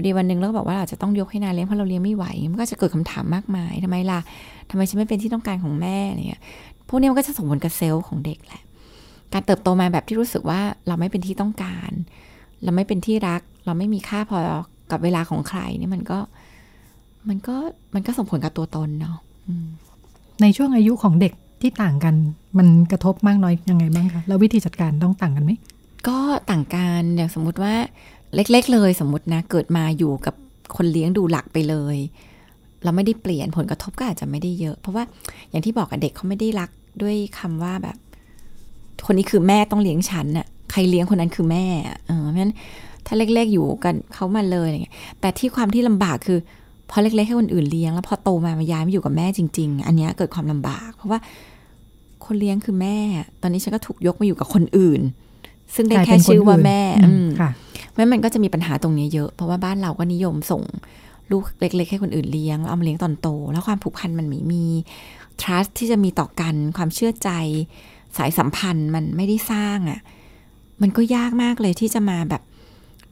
[0.04, 4.20] ดีวันหนึ่งเราก็บอกว่าเราจะต้องยกให้นาเลี้ยงเพราะเราเลี้ยงไม่ไหว มันก็จะเกิดคำถามมากมายทำไมล่ะ
[4.70, 6.42] ทำไมฉันไม่เป็นที่ต้องการของแม่เนี่ย
[6.88, 8.62] พวกนี้มันก็จะส่งผลกับเซลล์ของเด็กแหละ
[9.32, 11.90] การเติบโตมาแบบที่รู้สึกว่าเราไม่เป็นที่ต้องการ
[12.64, 14.38] เราไม่เป็นที่รัก เราไม่มีค่าพอ
[14.90, 16.18] กับเวลาของใครนี่มันก็
[17.28, 17.56] มันก็
[17.94, 19.16] มันก็ส่งผลกับตัวตนเนาะ
[20.42, 21.32] ในช่วงอายุของเด็ก
[21.62, 22.14] ที่ต่างกัน
[22.58, 25.52] มันกระทบมากน้อยยังไงบ้างคะแล้ววิธีจัดการต้องต่างกันไหม
[26.08, 26.18] ก็
[26.50, 27.74] ต่างกันอย่างสมมุติว่า
[28.34, 30.34] เล็ก ๆ เลยสมมตินะ เกิดมาอยู่กับ
[30.76, 31.96] คนเลี้ยงดูหลักไปเลย
[32.84, 35.04] เราไม่ได้เปลี่ยนผลกระทบก็อาจจะไม่ได้เยอะ เพราะว่า
[35.50, 36.70] อย่างที่บอกกับเด็กเขาไม่ได้รัก
[37.02, 37.96] ด้วยคำว่าแบบ
[39.06, 41.64] คนนี้คือแม่ต้องเลี้ยงฉันน่ะใครเลี้ยงคนนั้นคือแม่
[42.06, 42.54] เออเพราะฉะนั้น
[43.06, 46.38] ถ้าเล็ก ๆ อยู่กันเขามาเลยอะไรเงี้ยแต่ที่ความที่ลำบากคือ
[46.90, 51.18] พอเล็กๆให้คนอื่นเลี้ยงแล้วพอโตมามาย้ายมาอยู่กับแม่จริง ๆ อันเนี้ยเกิดความลำบาก เพราะว่า
[52.24, 52.98] คนเลี้ยงคือแม่
[53.42, 55.00] ตอนนี้ฉันก็ถูกยกมาอยู่กับคนอื่น
[55.74, 57.50] ซึ่งได้แค่ชื่อว่าแม่อือืมมค่ะ
[58.00, 60.62] แม้มันก็จะมีปัญหาตรงนี้เยอะ เพราะว่าบ้านเราก็นิยมส่ง
[61.30, 64.64] ลูกเล็ก ๆ ให้คนอื่นเลี้ยงแล้วเอามาเลี้ยงตอนโต แล้วความผูกพันมันไม่มี
[65.40, 67.30] trust ที่จะมีต่อกันความเชื่อใจ
[68.16, 70.00] สายสัมพันธ์มันไม่ได้สร้างอะ่ะ
[70.82, 72.42] มันก็ยากมากเลยที่จะมาแบบ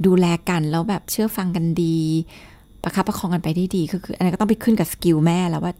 [0.07, 1.97] ดูแลกันแล้วแบบเชื่อฟังกันดี
[2.82, 5.72] ประคับประคองกันไปได้ดีคือคืออันนั้นก็ต้องไปขึ้นกับสกิลแม่แล้วว่า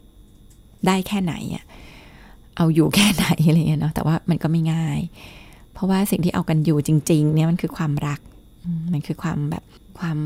[0.87, 1.65] ได้แค่ไหนอะ
[2.57, 5.01] เอาอยู่แค่ไหนอะไรเงี้ยเนาะแต่ว่ามันก็ไม่ง่าย
[5.73, 8.21] เพราะว่าสิ่งที่เอากันอยู่จริง ๆ เนี่ยมันคือความรัก
[8.93, 9.65] มันคือความแบบ
[9.99, 10.19] ความ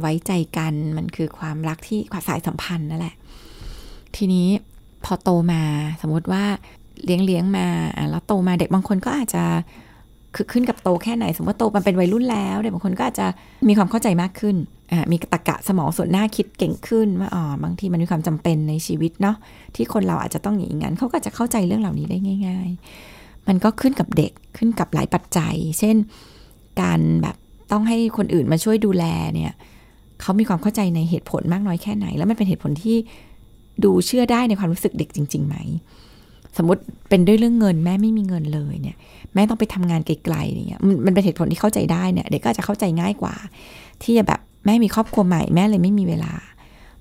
[0.00, 3.14] ไว้ใจกัน มันคือความรักที่ควาสายสัมพันธ์นั่นแหละ
[4.16, 4.48] ทีนี้
[5.04, 5.62] พอโตมา
[6.02, 6.44] สมมติว่า
[7.04, 7.66] เลี้ยงเลี้ยงมา
[8.10, 9.44] แล้วโตมาเด็กบางคนก็อาจจะ
[10.34, 13.26] คือขึ้นกับโตแค่ไหน สมมติว่าโตมันเป็นวัยรุ่นแล้วเด็กบางคนก็อาจจะ
[13.68, 14.56] มีความเข้าใจมากขึ้น
[15.10, 19.36] มีตรกะสมองส่วนหน้าคิดเก่งขึ้นว่าอ๋อบางทีมันมีความจำเป็นในชีวิตเนาะ
[19.74, 22.68] ที่คนเราอาจจะต้องอย่างนั้นเขาก็จะเข้าใจเรื่องเหล่านี้ได้ง่าย
[23.08, 25.96] ๆ มันก็ขึ้นกับเด็กขึ้นกับหลายปัจจัย เช่น
[26.80, 27.36] การแบบ
[27.72, 29.04] ต้องให้คนอื่นมาช่วยดูแล
[29.34, 29.52] เนี่ย
[30.20, 32.96] เขามีความเข้าใจในเหตุผลมากน้อยแค่ไหน แล้วมันเป็นเหตุผลที่
[33.84, 35.56] ดูเชื่อได้ในความรู้สึกเด็กจริงๆไหม
[36.56, 38.96] สมมติเป็นด้วยเรื่องเงินแม่ไม่มีเงินเลยเนี่ย
[39.34, 43.34] แม่ต้องไปทำงานไกลๆอย่างเงี้ยมันมันเป็นเหตุผลที่เข้าใจได้เนี่ยเด็กก็อาจจะเข้าใจง่ายกว่า
[44.02, 46.32] ที่จะแบบแม่มีครอบครัวใหม่แม่เลยไม่มีเวลา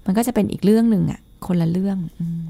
[0.05, 2.47] มันก็จะเป็นอีกเรื่องหนึ่งอะคนละเรื่องอืม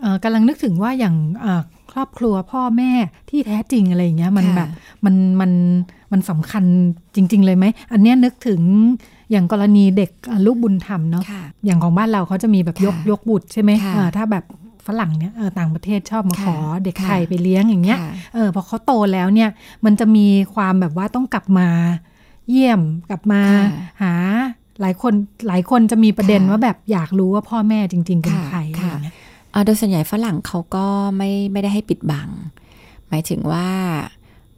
[0.00, 2.92] เอ่อกำลังนึกถึงว่าอย่างเอ่อครอบครัวพ่อแม่
[3.30, 4.68] ที่แท้จริงอะไรอย่างเงี้ย มันค่ะแบบ
[5.04, 5.50] มันมัน
[5.97, 5.97] มัน
[6.30, 6.64] สำคัญ
[7.14, 8.60] จริง ๆ เลยไหม อันเนี้ยนึกถึง
[9.30, 14.44] อย่างกรณีเด็กอะลูกบุญธรรมเนาะค่ะอย่างของบ้านเราเขาจะมีแบบยกค่ะยกบุตรใช่ไหมค่ะเออถ้าแบบ
[14.86, 19.50] ฝรั่งเนี่ยเออต่างประเทศชอบมาค่ะขอเด็กค่ะไทยไปเลี้ยงอย่างเงี้ยค่ะเออพอเขาโตแล้วเนี่ย
[19.84, 21.68] มันจะมีความแบบว่าต้องกลับมา
[22.50, 22.80] เยี่ยม
[23.10, 23.42] กลับมา
[23.72, 24.14] ค่ะหา
[24.80, 25.12] หลายคน
[25.48, 29.14] หลายคนจะมีประเด็นค่ะว่าแบบอยากรู้ว่าพ่อแม่จริง ๆ เป็นค่ะใครอะไรค่ะอย่างเงี้ย
[29.52, 30.86] เอ่อโดยส่วนใหญ่ฝรั่งเขาก็
[31.16, 32.28] ไม่ไม่ได้ให้ปิดบัง
[33.08, 33.68] หมายถึงว่า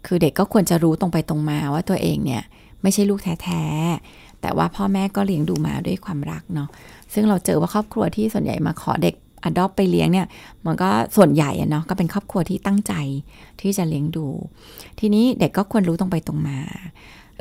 [0.07, 2.43] คือเด็กก็ควรจะรู้ตรงไปตรงมาว่าตัวเองเนี่ย
[2.83, 6.69] ไม่ใช่ลูกแท้ๆ แต่ว่าพ่อแม่ก็เลี้ยงดูมาด้วยความรักเนาะ
[7.13, 10.27] ซึ่งเราเจอว่าครอบครัวที่ส่วนใหญ่มาขอเด็กอดอปไปเลี้ยงเนี่ย
[10.67, 12.95] มันก็ส่วนใหญ่เนาะก็เป็นครอบครัวที่ตั้งใจ
[13.61, 14.27] ที่จะเลี้ยงดู
[15.01, 16.59] ทีนี้เด็กก็ควรรู้ตรงไปตรงมา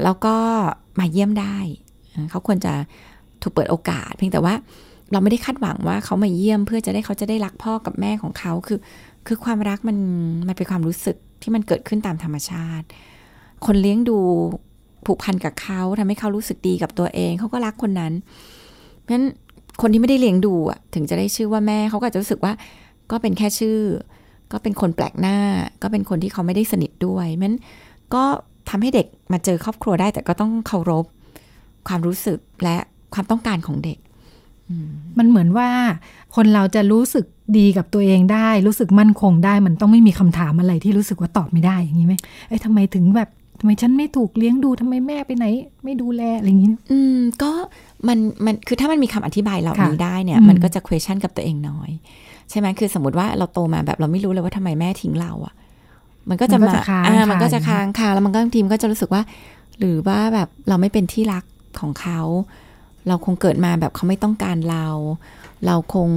[0.04, 0.36] แล้วก็
[1.00, 1.58] มาเยี่ยมได้
[2.32, 2.74] เขาควรจะ
[3.42, 4.54] ถูกเปิดโอกาส เพียงแต่ว่า
[5.12, 8.80] เราไม่ได้คาดหวังว่าเขามาเยี่ยมเพื่อจะได้เขาจะได้รักพ่อกับแม่ของเขาคือ
[9.28, 9.98] คือความรักมัน
[10.48, 11.18] มันเป็นความรู้สึก
[11.50, 12.86] ที่มันเกิดขึ้นตามธรรมชาติ
[13.66, 14.18] คนเลี้ยงดู
[15.06, 18.14] ผูกพันกับเขาทำให้เขารู้สึกดีกับตัวเอง เขาก็รักคนนั้น
[19.00, 19.26] เพราะฉะนั้น
[19.82, 22.54] คนที่ไม่ได้เลี้ยงดูอะถึงจะได้ชื่อว่าแม่เขาก็จจะรู้สึกว่า
[23.12, 23.78] ก็เป็นแค่ชื่อ
[24.52, 25.38] ก็เป็นคนแปลกหน้า
[25.82, 27.58] ก็เป็นคนที่เขาไม่ได้สนิทด้วยเพราะฉะนั้น
[28.14, 28.24] ก็
[28.70, 31.06] ทำให้เด็กมาเจอครอบครัวได้แต่ก็ต้องเคารพ
[31.88, 32.78] ความรู้สึกและ
[33.14, 33.98] ความต้องการของเด็ก
[35.18, 35.70] มันเหมือนว่า
[36.36, 37.26] คนเราจะรู้สึก
[37.58, 42.16] ดีกับตัวเองได้ รู้สึกมั่นคงได้ มันต้องไม่มีคำถามอะไรที่รู้สึกว่าตอบไม่ได้อย่างนี้ไหม
[42.48, 45.46] เอ้ยทำไมถึงแบบทำไมฉันไม่ถูกเลี้ยงดูทำไมแม่ไปไหน
[45.84, 47.52] ไม่ดูแลอะไรอย่างนี้ อืมก็
[48.08, 51.90] มันมันคือถ้ามันมีคำอธิบายเหล่านี้ค่ะได้เนี่ยอืมมันก็จะ question กับตัวเองน้อย
[52.50, 55.54] ใช่ไหมคือสมมติว่าเราโตมาแบบเราไม่รู้เลยว่าทำไมแม่ทิ้งเราอะ่ะ
[56.30, 59.22] มันก็จะมันก็มาจะค้างอ่ามันก็คาจะค้างคาแล้วมันก็บางทีมนก็จะรู้สึกว่า
[59.80, 61.44] หรือว่าแบบเราไม่เป็นที่รัก
[61.80, 62.20] ของเขา
[63.08, 64.88] เราคงเกิดมาแบบเขาไม่ต้องการเรา
[65.66, 66.10] เราคง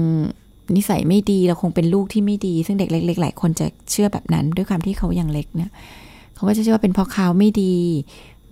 [0.76, 5.70] นิสัยไม่ดี เราคงเป็นลูกที่ไม่ดี ซึ่งเด็กเล็กๆหลายคนจะเชื่อแบบนั้น ด้วยความที่เขายังเล็กเนี่ย
[6.34, 7.74] เขาก็จะเชื่อว่าเป็นเพราะเขาไม่ดี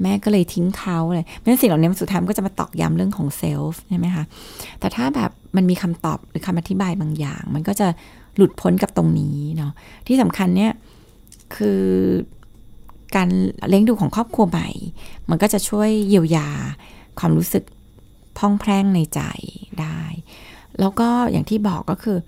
[0.03, 4.25] แม่ก็เลยทิ้งเขาเลยเพราะฉะนั้นสิ่งเหล่านี้สุดท้ายมันก็จะมาตอกย้ำเรื่องของเซลฟ์ใช่ไหมคะ
[4.81, 7.89] แต่ถ้าแบบมันมีคำตอบหรือคำอธิบายบางอย่าง มันก็จะ
[8.37, 9.73] หลุดพ้นกับตรงนี้เนาะ
[10.07, 10.73] ที่สำคัญเนี่ย
[11.57, 11.83] คือ
[13.17, 13.29] การ
[13.69, 14.69] เลี้ยงดูของครอบครัวใหม่
[15.31, 16.49] มันก็จะช่วยเยียวยา
[17.19, 17.65] ความรู้สึก
[18.41, 19.21] พร่องแพร่งในใจ
[19.81, 20.01] ได้
[20.81, 22.19] แล้วก็อย่างที่บอกก็คือ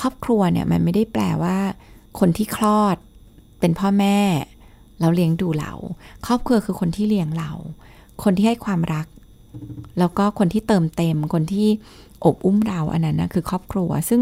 [0.00, 1.58] ครอบครัวเนี่ยมันไม่ได้แปลว่า
[2.18, 2.96] คนที่คลอด
[3.60, 4.18] เป็นพ่อแม่
[5.00, 5.72] แล้วเลี้ยงดูเรา
[6.26, 7.50] ครอบครัวคือคนที่เลี้ยงเรา
[8.22, 9.06] คนที่ให้ความรัก
[9.98, 11.68] แล้วก็คนที่เติมเต็ม คนที่
[12.24, 14.20] อบอุ้มเราอันนั้นนะคือครอบครัว ซึ่ง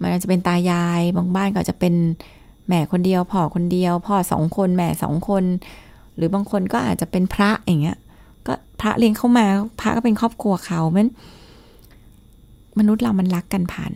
[0.00, 1.94] มันอาจจะเป็นตายาย บางบ้านก็จะเป็น
[2.68, 5.44] แม่คนเดียว พ่อคนเดียว พ่อสองคน แม่สองคน
[6.16, 7.98] หรือบางคนก็อาจจะเป็นพระอย่างเงี้ย
[8.82, 9.46] พระเลี้ยงเข้ามา
[9.80, 11.10] พระก็เป็นครอบครัวเขาเพราะฉะนั้น
[12.78, 13.94] มนุษย์เรามันรักกันผ่าน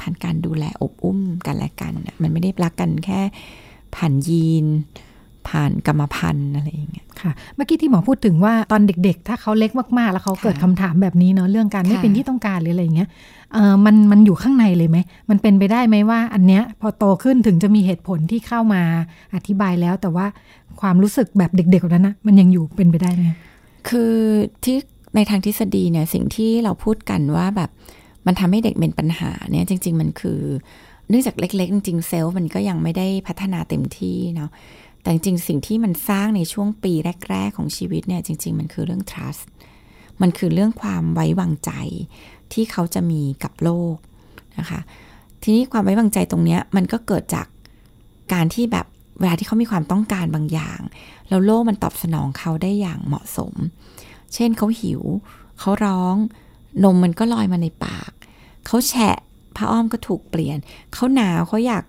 [0.00, 3.20] ผ่านการดูแลอบอุ้มกันและกันน่ะมันไม่ได้รักกันแค่
[3.94, 4.66] ผ่านยีน
[5.48, 13.08] ผ่านกรรมพันธุ์อะไรอย่างเงี้ยค่ะ เมื่อกี้ที่หมอพูดถึงว่าตอนเด็ก ๆ ถ้าเขาเล็กมากๆ แล้วเขาเกิดค่ะคำถามแบบนี้เนาะเรื่องการไม่ค่ะเป็นที่ต้องการหรืออะไรอย่างเงี้ย
[13.52, 14.98] เออมันมันอยู่ข้างในเลยไหม
[15.30, 18.82] มันเป็นไปได้ไหมว่า อันเนี้ยพอโตขึ้นถึงจะมีเหตุผลที่เข้ามา
[19.34, 20.26] อธิบายแล้ว แต่ว่า
[20.80, 23.22] ความรู้สึกแบบเด็กๆแบบนั้นนะมันยังอยู่เป็นไปได้ไหม
[23.88, 24.14] คือ
[24.64, 24.76] ที่
[25.16, 27.70] ในทางทฤษฎีเนี่ยสิ่งที่เราพูดกันว่าแบบ
[28.26, 30.40] มันทำให้เด็กเป็นปัญหาเนี่ยจริง ๆ มันคือ
[31.08, 34.50] เนื่องจากเล็ก ๆ จริงๆเซลล์มันก็ยังไม่ได้พัฒนาเต็มที่เนาะ
[35.02, 36.92] แต่จริง ๆ สิ่งที่มันสร้างในช่วงปี
[37.30, 39.42] แรก ๆ ของชีวิตเนี่ยจริง ๆ มันคือเรื่อง trust
[40.22, 41.70] มันคือเรื่องความไว้วางใจ
[42.52, 43.96] ที่เขาจะมีกับโลก
[44.58, 44.80] นะคะ
[45.42, 47.46] ทีนี้ความไว้วางใจตรงนี้มันก็เกิดจาก
[48.32, 48.86] การที่แบบ
[49.20, 50.80] เวลาที่เขามีความต้องการบางอย่าง
[51.28, 53.54] แล้วโลกมันตอบสนองเขาได้อย่างเหมาะสม
[54.34, 55.02] เช่นเขาหิว
[55.58, 56.16] เขาร้อง
[56.84, 58.12] นมมันก็ลอยมาในปาก
[58.66, 59.16] เขาแฉะ
[59.56, 60.58] ผ้าอ้อมก็ถูกเปลี่ยน
[60.92, 61.84] เขาหนาวเขาอยาก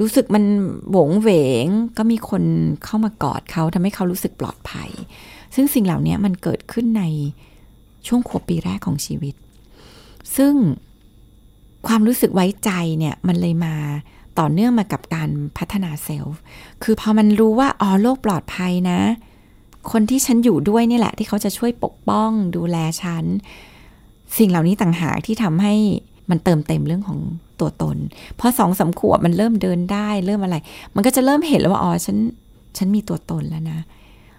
[0.00, 0.44] รู้สึกมัน
[0.90, 1.30] โหวงเหว
[1.64, 2.42] งก็มีคน
[2.84, 4.90] เข้ามากอดเขาทำให้เขารู้สึกปลอดภัย
[5.54, 7.04] ซึ่งสิ่งเหล่านี้มันเกิดขึ้นใน
[8.06, 9.34] ช่วงขวบปีแรกของชีวิต
[10.36, 10.54] ซึ่ง
[11.86, 13.74] ความรู้สึกไว้ใจเนี่ยมันเลยมา
[14.38, 16.36] ต่อเนื่องมากับการพัฒนาเซลล์
[16.82, 19.00] คือพอมันรู้ว่าอ๋อโลกปลอดภัยนะ
[19.92, 23.24] คนที่ฉันอยู่ด้วยนี่แหละ ที่เขาจะช่วยปกป้องดูแลฉัน
[24.38, 25.74] สิ่งเหล่านี้ต่างหากที่ทำให้
[26.30, 27.18] มันเติมเต็มเรื่องของ
[27.60, 27.96] ตัวตน
[28.38, 30.56] พอสองสาขวบมันเริ่มเดินได้ เริ่มอะไร
[30.94, 32.16] มันก็จะเริ่มเห็นแล้วว่าอ๋อฉัน
[32.76, 33.78] ฉันมีตัวตนแล้วนะ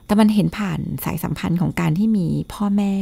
[0.06, 2.94] แต่มันเห็นผ่านสายสัมพันธ์ของการที่มีพ่อแม่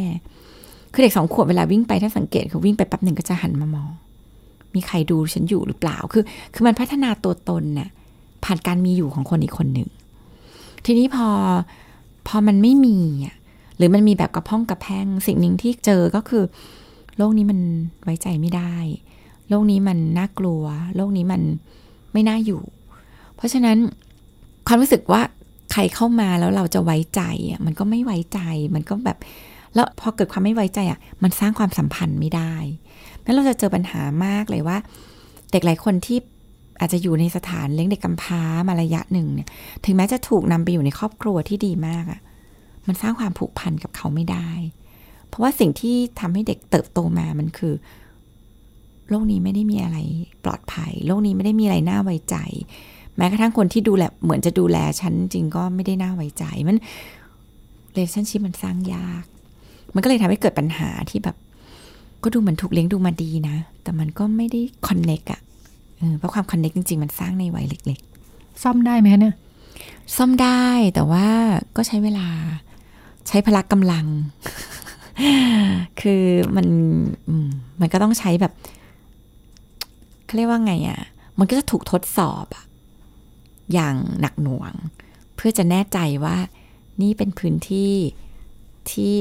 [0.93, 3.89] คือเด็กสองขวบเวลาวิ่งไปถ้าสังเกตคือวิ่งไปแป๊บหนึ่งก็จะหันมามอง
[4.75, 7.89] มีใครดูฉันอยู่หรือเปล่า คือ คือมันพัฒนาตัวตนน่ะ
[8.43, 9.89] ผ่านการมีอยู่ของคนอีกคนหนึ่ง
[10.85, 11.27] ทีนี้พอ
[12.27, 13.35] พอมันไม่มีอะ
[13.77, 16.43] หรือมันมีแบบกระพ้องกระแพงสิ่งหนึ่งที่เจอก็คือ
[17.17, 17.59] โลกนี้มัน
[18.03, 18.75] ไว้ใจไม่ได้
[19.49, 20.63] โลกนี้มันน่ากลัว
[20.95, 21.41] โลกนี้มัน
[22.13, 22.61] ไม่น่าอยู่
[23.35, 23.77] เพราะฉะนั้น
[24.67, 25.21] ความรู้สึกว่า
[25.71, 28.39] ใครเข้ามาแล้วเราจะไว้ใจอะมันก็ไม่ไว้ใจ
[28.75, 29.17] มันก็แบบ
[29.75, 32.53] แล้วพอเกิดความไม่ไว้ใจอะมันสร้างความสัมพันธ์ไม่ได้
[33.29, 34.77] นั้นเราจะเจอปัญหามากเลยว่า
[35.51, 36.17] เด็กหลายคนที่
[36.79, 39.47] อาจจะอยู่ในสถานเลี้ยงเด็กกำพร้ามาระยะหนึ่งเนี่ย
[39.85, 42.19] ถึงแม้จะถูกนำไปอยู่ในครอบครัวที่ดีมากอะ
[42.87, 44.49] มันสร้างความผูกพันกับเขาไม่ได้
[45.27, 47.73] เพราะว่าสิ่งที่ทำให้เด็กเติบโตมามันคือ
[49.09, 49.97] โลกนี้ไม่ได้มีอะไร
[50.43, 52.35] ปลอดภัย โลกนี้ไม่ได้มีอะไรน่าไว้ใจ
[53.17, 56.77] แม้กระทั่งคนที่ดูแลเหมือนจะดูแลฉันจริงก็ไม่ได้น่าไว้ใจมัน
[57.93, 59.25] เรชั่นชิพมันสร้างยาก
[59.93, 61.35] มันก็เลยทำให้เกิดปัญหาที่แบบ
[62.23, 65.41] ก็ดูเหมือนถูกเลี้ยงดูมาดีนะ แต่มันก็ไม่ได้คอนเน็กอะ
[66.17, 67.99] เพราะความคอนเน็กจริง ๆ มันสร้างในวัยเล็ก
[68.31, 69.35] ๆ ซ่อมได้ไหมคะเนี่ย
[70.15, 71.27] ซ่อมได้แต่ว่า
[71.75, 72.27] ก็ใช้เวลา
[73.27, 74.05] ใช้พละกำลัง
[76.01, 76.23] คือ
[76.55, 76.67] มัน
[77.81, 78.53] มันก็ต้องใช้แบบ
[80.25, 80.99] เขาเรียกว่าไงอะ่ะ
[81.39, 82.65] มันก็จะถูกทดสอบอะ
[83.73, 84.73] อย่างหนักหน่วง
[85.35, 86.37] เพื่อจะแน่ใจว่า
[87.01, 87.93] นี่เป็นพื้นที่
[88.91, 89.13] ที่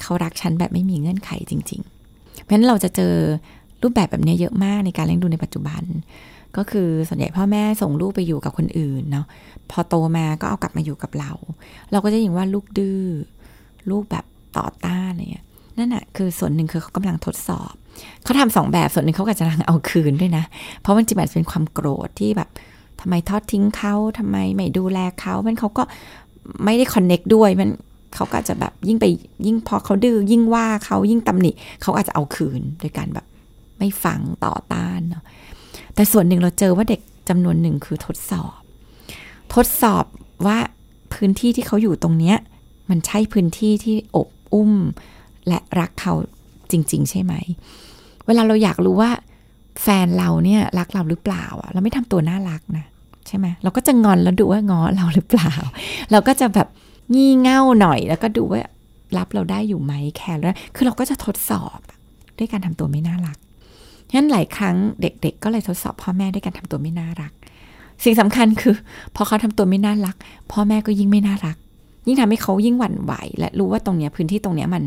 [0.00, 1.99] เขารักฉันแบบไม่มีเงื่อนไขจริงๆเพ
[2.50, 3.14] ราะฉะนั้นเราจะเจอ
[3.82, 5.82] รูปแบบแบบนี้เยอะมากในการเลี้ยงดูในปัจจุบัน
[6.56, 9.26] ก็คือส่วนใหญ่พ่อแม่ส่งลูกไปอยู่กับคนอื่นเนาะ
[9.70, 11.32] พอโตมาก็เอากลับมาอยู่กับเรา
[11.90, 13.02] เราก็จะยินว่าลูกดื้อ
[13.90, 14.24] ลูกแบบ
[14.58, 15.46] ต่อต้านอะไรเงี้ย
[15.78, 17.72] นั่นแหะคือส่วนหนึ่งคือเขากำลังทดสอบ
[18.22, 20.44] เขาทำสองแบบส่วนหนึ่งเขาก็กำลังเอาคืนด้วยนะ
[20.80, 22.48] เพราะมันจริงๆเป็นความโกรธที่แบบ
[23.00, 25.82] ทำไมทอดทิ้งเขาทำไมไม่ดูแลเขามันเขาก็
[26.64, 27.68] ไม่ได้คอนเน็กด้วยมัน
[28.14, 29.06] เขาก็จะแบบยิ่งไป
[29.46, 31.50] ยิ่งพอเขาดื้อยิ่งว่าเขายิ่งตำหนิ
[31.82, 33.26] เขาอาจจะเอาคืนโดยการแบบ
[33.78, 35.24] ไม่ฟังต่อต้านเนาะ
[35.94, 38.60] แต่ส่วนหนึ่งเราเจอว่าเด็กจำนวนหนึ่งคือทดสอบ
[39.54, 40.04] ทดสอบ
[40.46, 40.58] ว่า
[41.14, 42.36] พื้นที่ที่เขาอยู่ตรงเนี้ย
[42.90, 44.72] มันใช่พื้นที่ที่อบอุ้ม
[45.48, 46.14] และรักเขา
[46.70, 47.34] จริง ๆ ใช่ไหม
[48.26, 49.10] เวลาเราอยากรู้ว่า
[49.82, 52.86] แฟนเราเนี่ยรักเราหรือเปล่าอะเราไม่ทำตัวน่ารักนะ
[53.26, 55.52] ใช่ไหมเราก็จะงอนแล้วดูว่างอเราหรือเปล่า
[56.10, 56.68] เราก็จะแบบ
[57.14, 58.62] งี่เง่าหน่อย แล้วก็ดูว่า
[59.16, 61.78] รับเราได้อยู่ไหมแคร์แล้วคือเราก็จะทดสอบ
[62.38, 63.36] ด้วยการทำตัวไม่น่ารัก
[64.08, 67.32] ฉะนั้นหลายครั้งเด็ก ๆ ก็เลยทดสอบพ่อแม่ด้วยการทำตัวไม่น่ารัก
[68.04, 68.74] สิ่งสำคัญคือ
[69.14, 70.16] พอเขาทำตัวไม่น่ารัก
[70.52, 71.56] พ่อแม่ก็ยิ่งไม่น่ารัก
[72.06, 74.84] ยิ่งทำให้เขายิ่งหวั่นไหว และรู้ว่าตรงเนี้ยพื้นที่ตรงเนี้ยมัน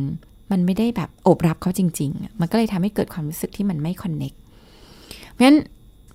[0.52, 4.34] มันไม่ได้แบบโอบรับเขาจริง ๆ มันก็เลยทำให้เกิดความรู้สึกที่มันไม่คอนเน็ก
[5.32, 5.58] เพราะฉะนั้น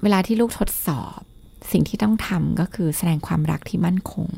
[0.03, 1.21] เวลาที่ลูกทดสอบ
[1.73, 4.29] สิ่งที่ต้องทำก็คือแสดงความรักที่มั่นคง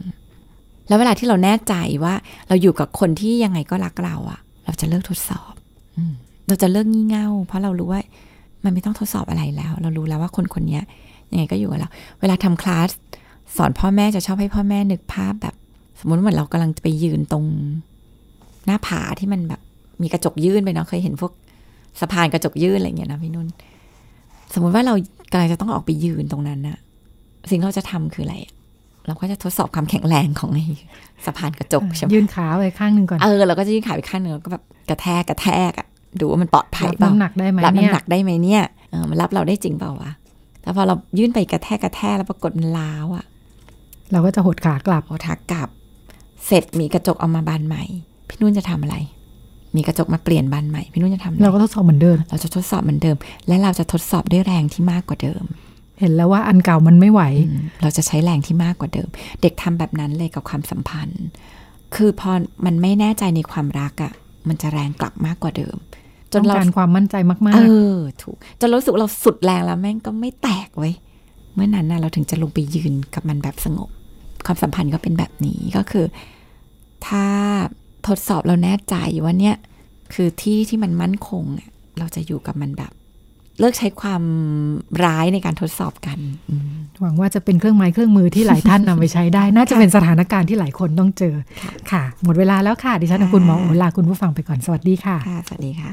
[0.91, 1.75] แล้วเวลาที่เราแน่ใจ
[2.05, 2.15] ว่า
[2.49, 5.53] เราอยู่กับคนที่ยังไงก็รักเราอะเราจะเลิกทดสอบ
[6.47, 8.01] เราจะเลิกงี่เง่า เพราะเรารู้ว่า
[8.65, 10.81] มันไม่ต้องทดสอบอะไรแล้ว เรารู้แล้วว่าคนคนนี้
[11.31, 11.89] ยังไงก็อยู่กับเรา
[12.21, 12.89] เวลาทำคลาส
[13.57, 15.55] สอนพ่อแม่จะชอบให้พ่อแม่นึกภาพแบบ
[16.01, 17.45] สมมติเหมือนเรากำลังจะไปยืนตรง
[18.67, 19.61] หน้าผาที่มันแบบ
[20.03, 21.33] มีกระจกยื่นไปเนาะเคยเห็นพวก
[22.01, 23.49] สะพานกระจกยื่นอะไรเงี้ยนะพี่นุ่น
[24.55, 24.95] สมมุติว่าเรา
[25.33, 26.79] กำลังจะต้องออกไปยืนตรงนั้นนะ
[27.51, 28.37] สิ่งเราจะทำคืออะไร
[29.11, 30.65] เราก็จะทดสอบความแข็งแรงของไอ้
[31.25, 35.87] สะพานกระจกใช่ไหมยืนขาไว้ข้างหนึ่งก่อน เออเราก็จะยืนขาไปข้างหนึ่งก็แบบกระแทกกระแทกอะ
[36.21, 40.11] ดูว่ามันปลอดภัยเปล่ารับน้ำหนักได้ไหมรับน้ำหนักได้ไหมเนี่ยเออมันรับเราได้จริงเปล่าวะ
[40.63, 43.25] แต่พอเรายื่นไปกระแทกกระแทกแล้วปรากฏมันล้าวอะ
[44.13, 45.69] เราก็จะหดขากลับหดขากลับ
[46.47, 47.85] เสร็จมีกระจกเอามาบานใหม่
[48.29, 48.97] พี่นุ่นจะทำอะไร
[49.77, 53.17] มีกระจกมาเปลี่ยนบานใหม่ พี่นุ่นจะทำอะไรเราก็ทดสอบเหมือนเดิม เราจะทดสอบเหมือนเดิม
[53.49, 55.45] และเราจะทดสอบด้วยแรงที่มากกว่าเดิม
[56.01, 59.09] เห็นแล้วว่าอันเก่ามันไม่ไหวอืมเราจะใช้แรงที่มากกว่าเดิม
[59.43, 61.25] เด็กทำแบบนั้นเลยกับความสัมพันธ์
[61.95, 62.31] คือพอ
[62.65, 64.13] มันไม่แน่ใจในความรักอะ่ะ
[64.49, 65.77] มันจะแรงกลับมากกว่าเดิม
[66.33, 70.95] จจนนเราการความมั่นใจมาเอกอถูก จนเรารู้สึกว่าเราสุดแรงแล้วแม่งก็ไม่แตกเว้ย
[71.55, 73.91] เมื่อนั้นน่ะเราถึงจะลงไปยืนกับมันแบบสงบ
[74.47, 76.07] ความสัมพันธ์ก็เป็นแบบนี้ก็คือ
[77.07, 77.25] ถ้า
[78.07, 79.57] ทดสอบเราแน่ใจว่าเนี่ย
[80.15, 82.93] คือที่ที่มันมั่นคงอะเราจะอยู่กับมันแบบ
[83.61, 84.23] เลิกใช้ความ
[85.05, 86.19] ร้ายในการทดสอบกัน
[86.51, 91.35] อืมๆหวังว่าจะเป็นเครื่องไม้เครื่องมือที่หลายท่านนำไปใช้ได้ น่าจะเป็นสถานการณ์ที่หลายคนต้องเจอ
[91.91, 95.93] ค่ะ หมดเวลาแล้วค่ะ ดิฉันกับคุณหมอโอลาคุณผู้ฟังไปก่อนสวัสดีค่ะค่ะสวัสดีค่ะ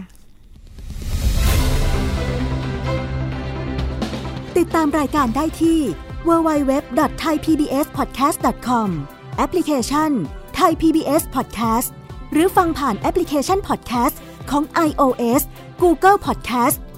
[4.57, 5.79] ติดตามรายการได้ที่
[6.27, 8.89] www.thaipbspodcast.com
[9.37, 10.11] แอปพลิเคชัน
[10.59, 11.89] Thai PBS Podcast
[12.33, 14.15] หรือฟังผ่านแอปพลิเคชัน Podcast
[14.51, 15.41] ของ iOS
[15.81, 16.77] Google Podcast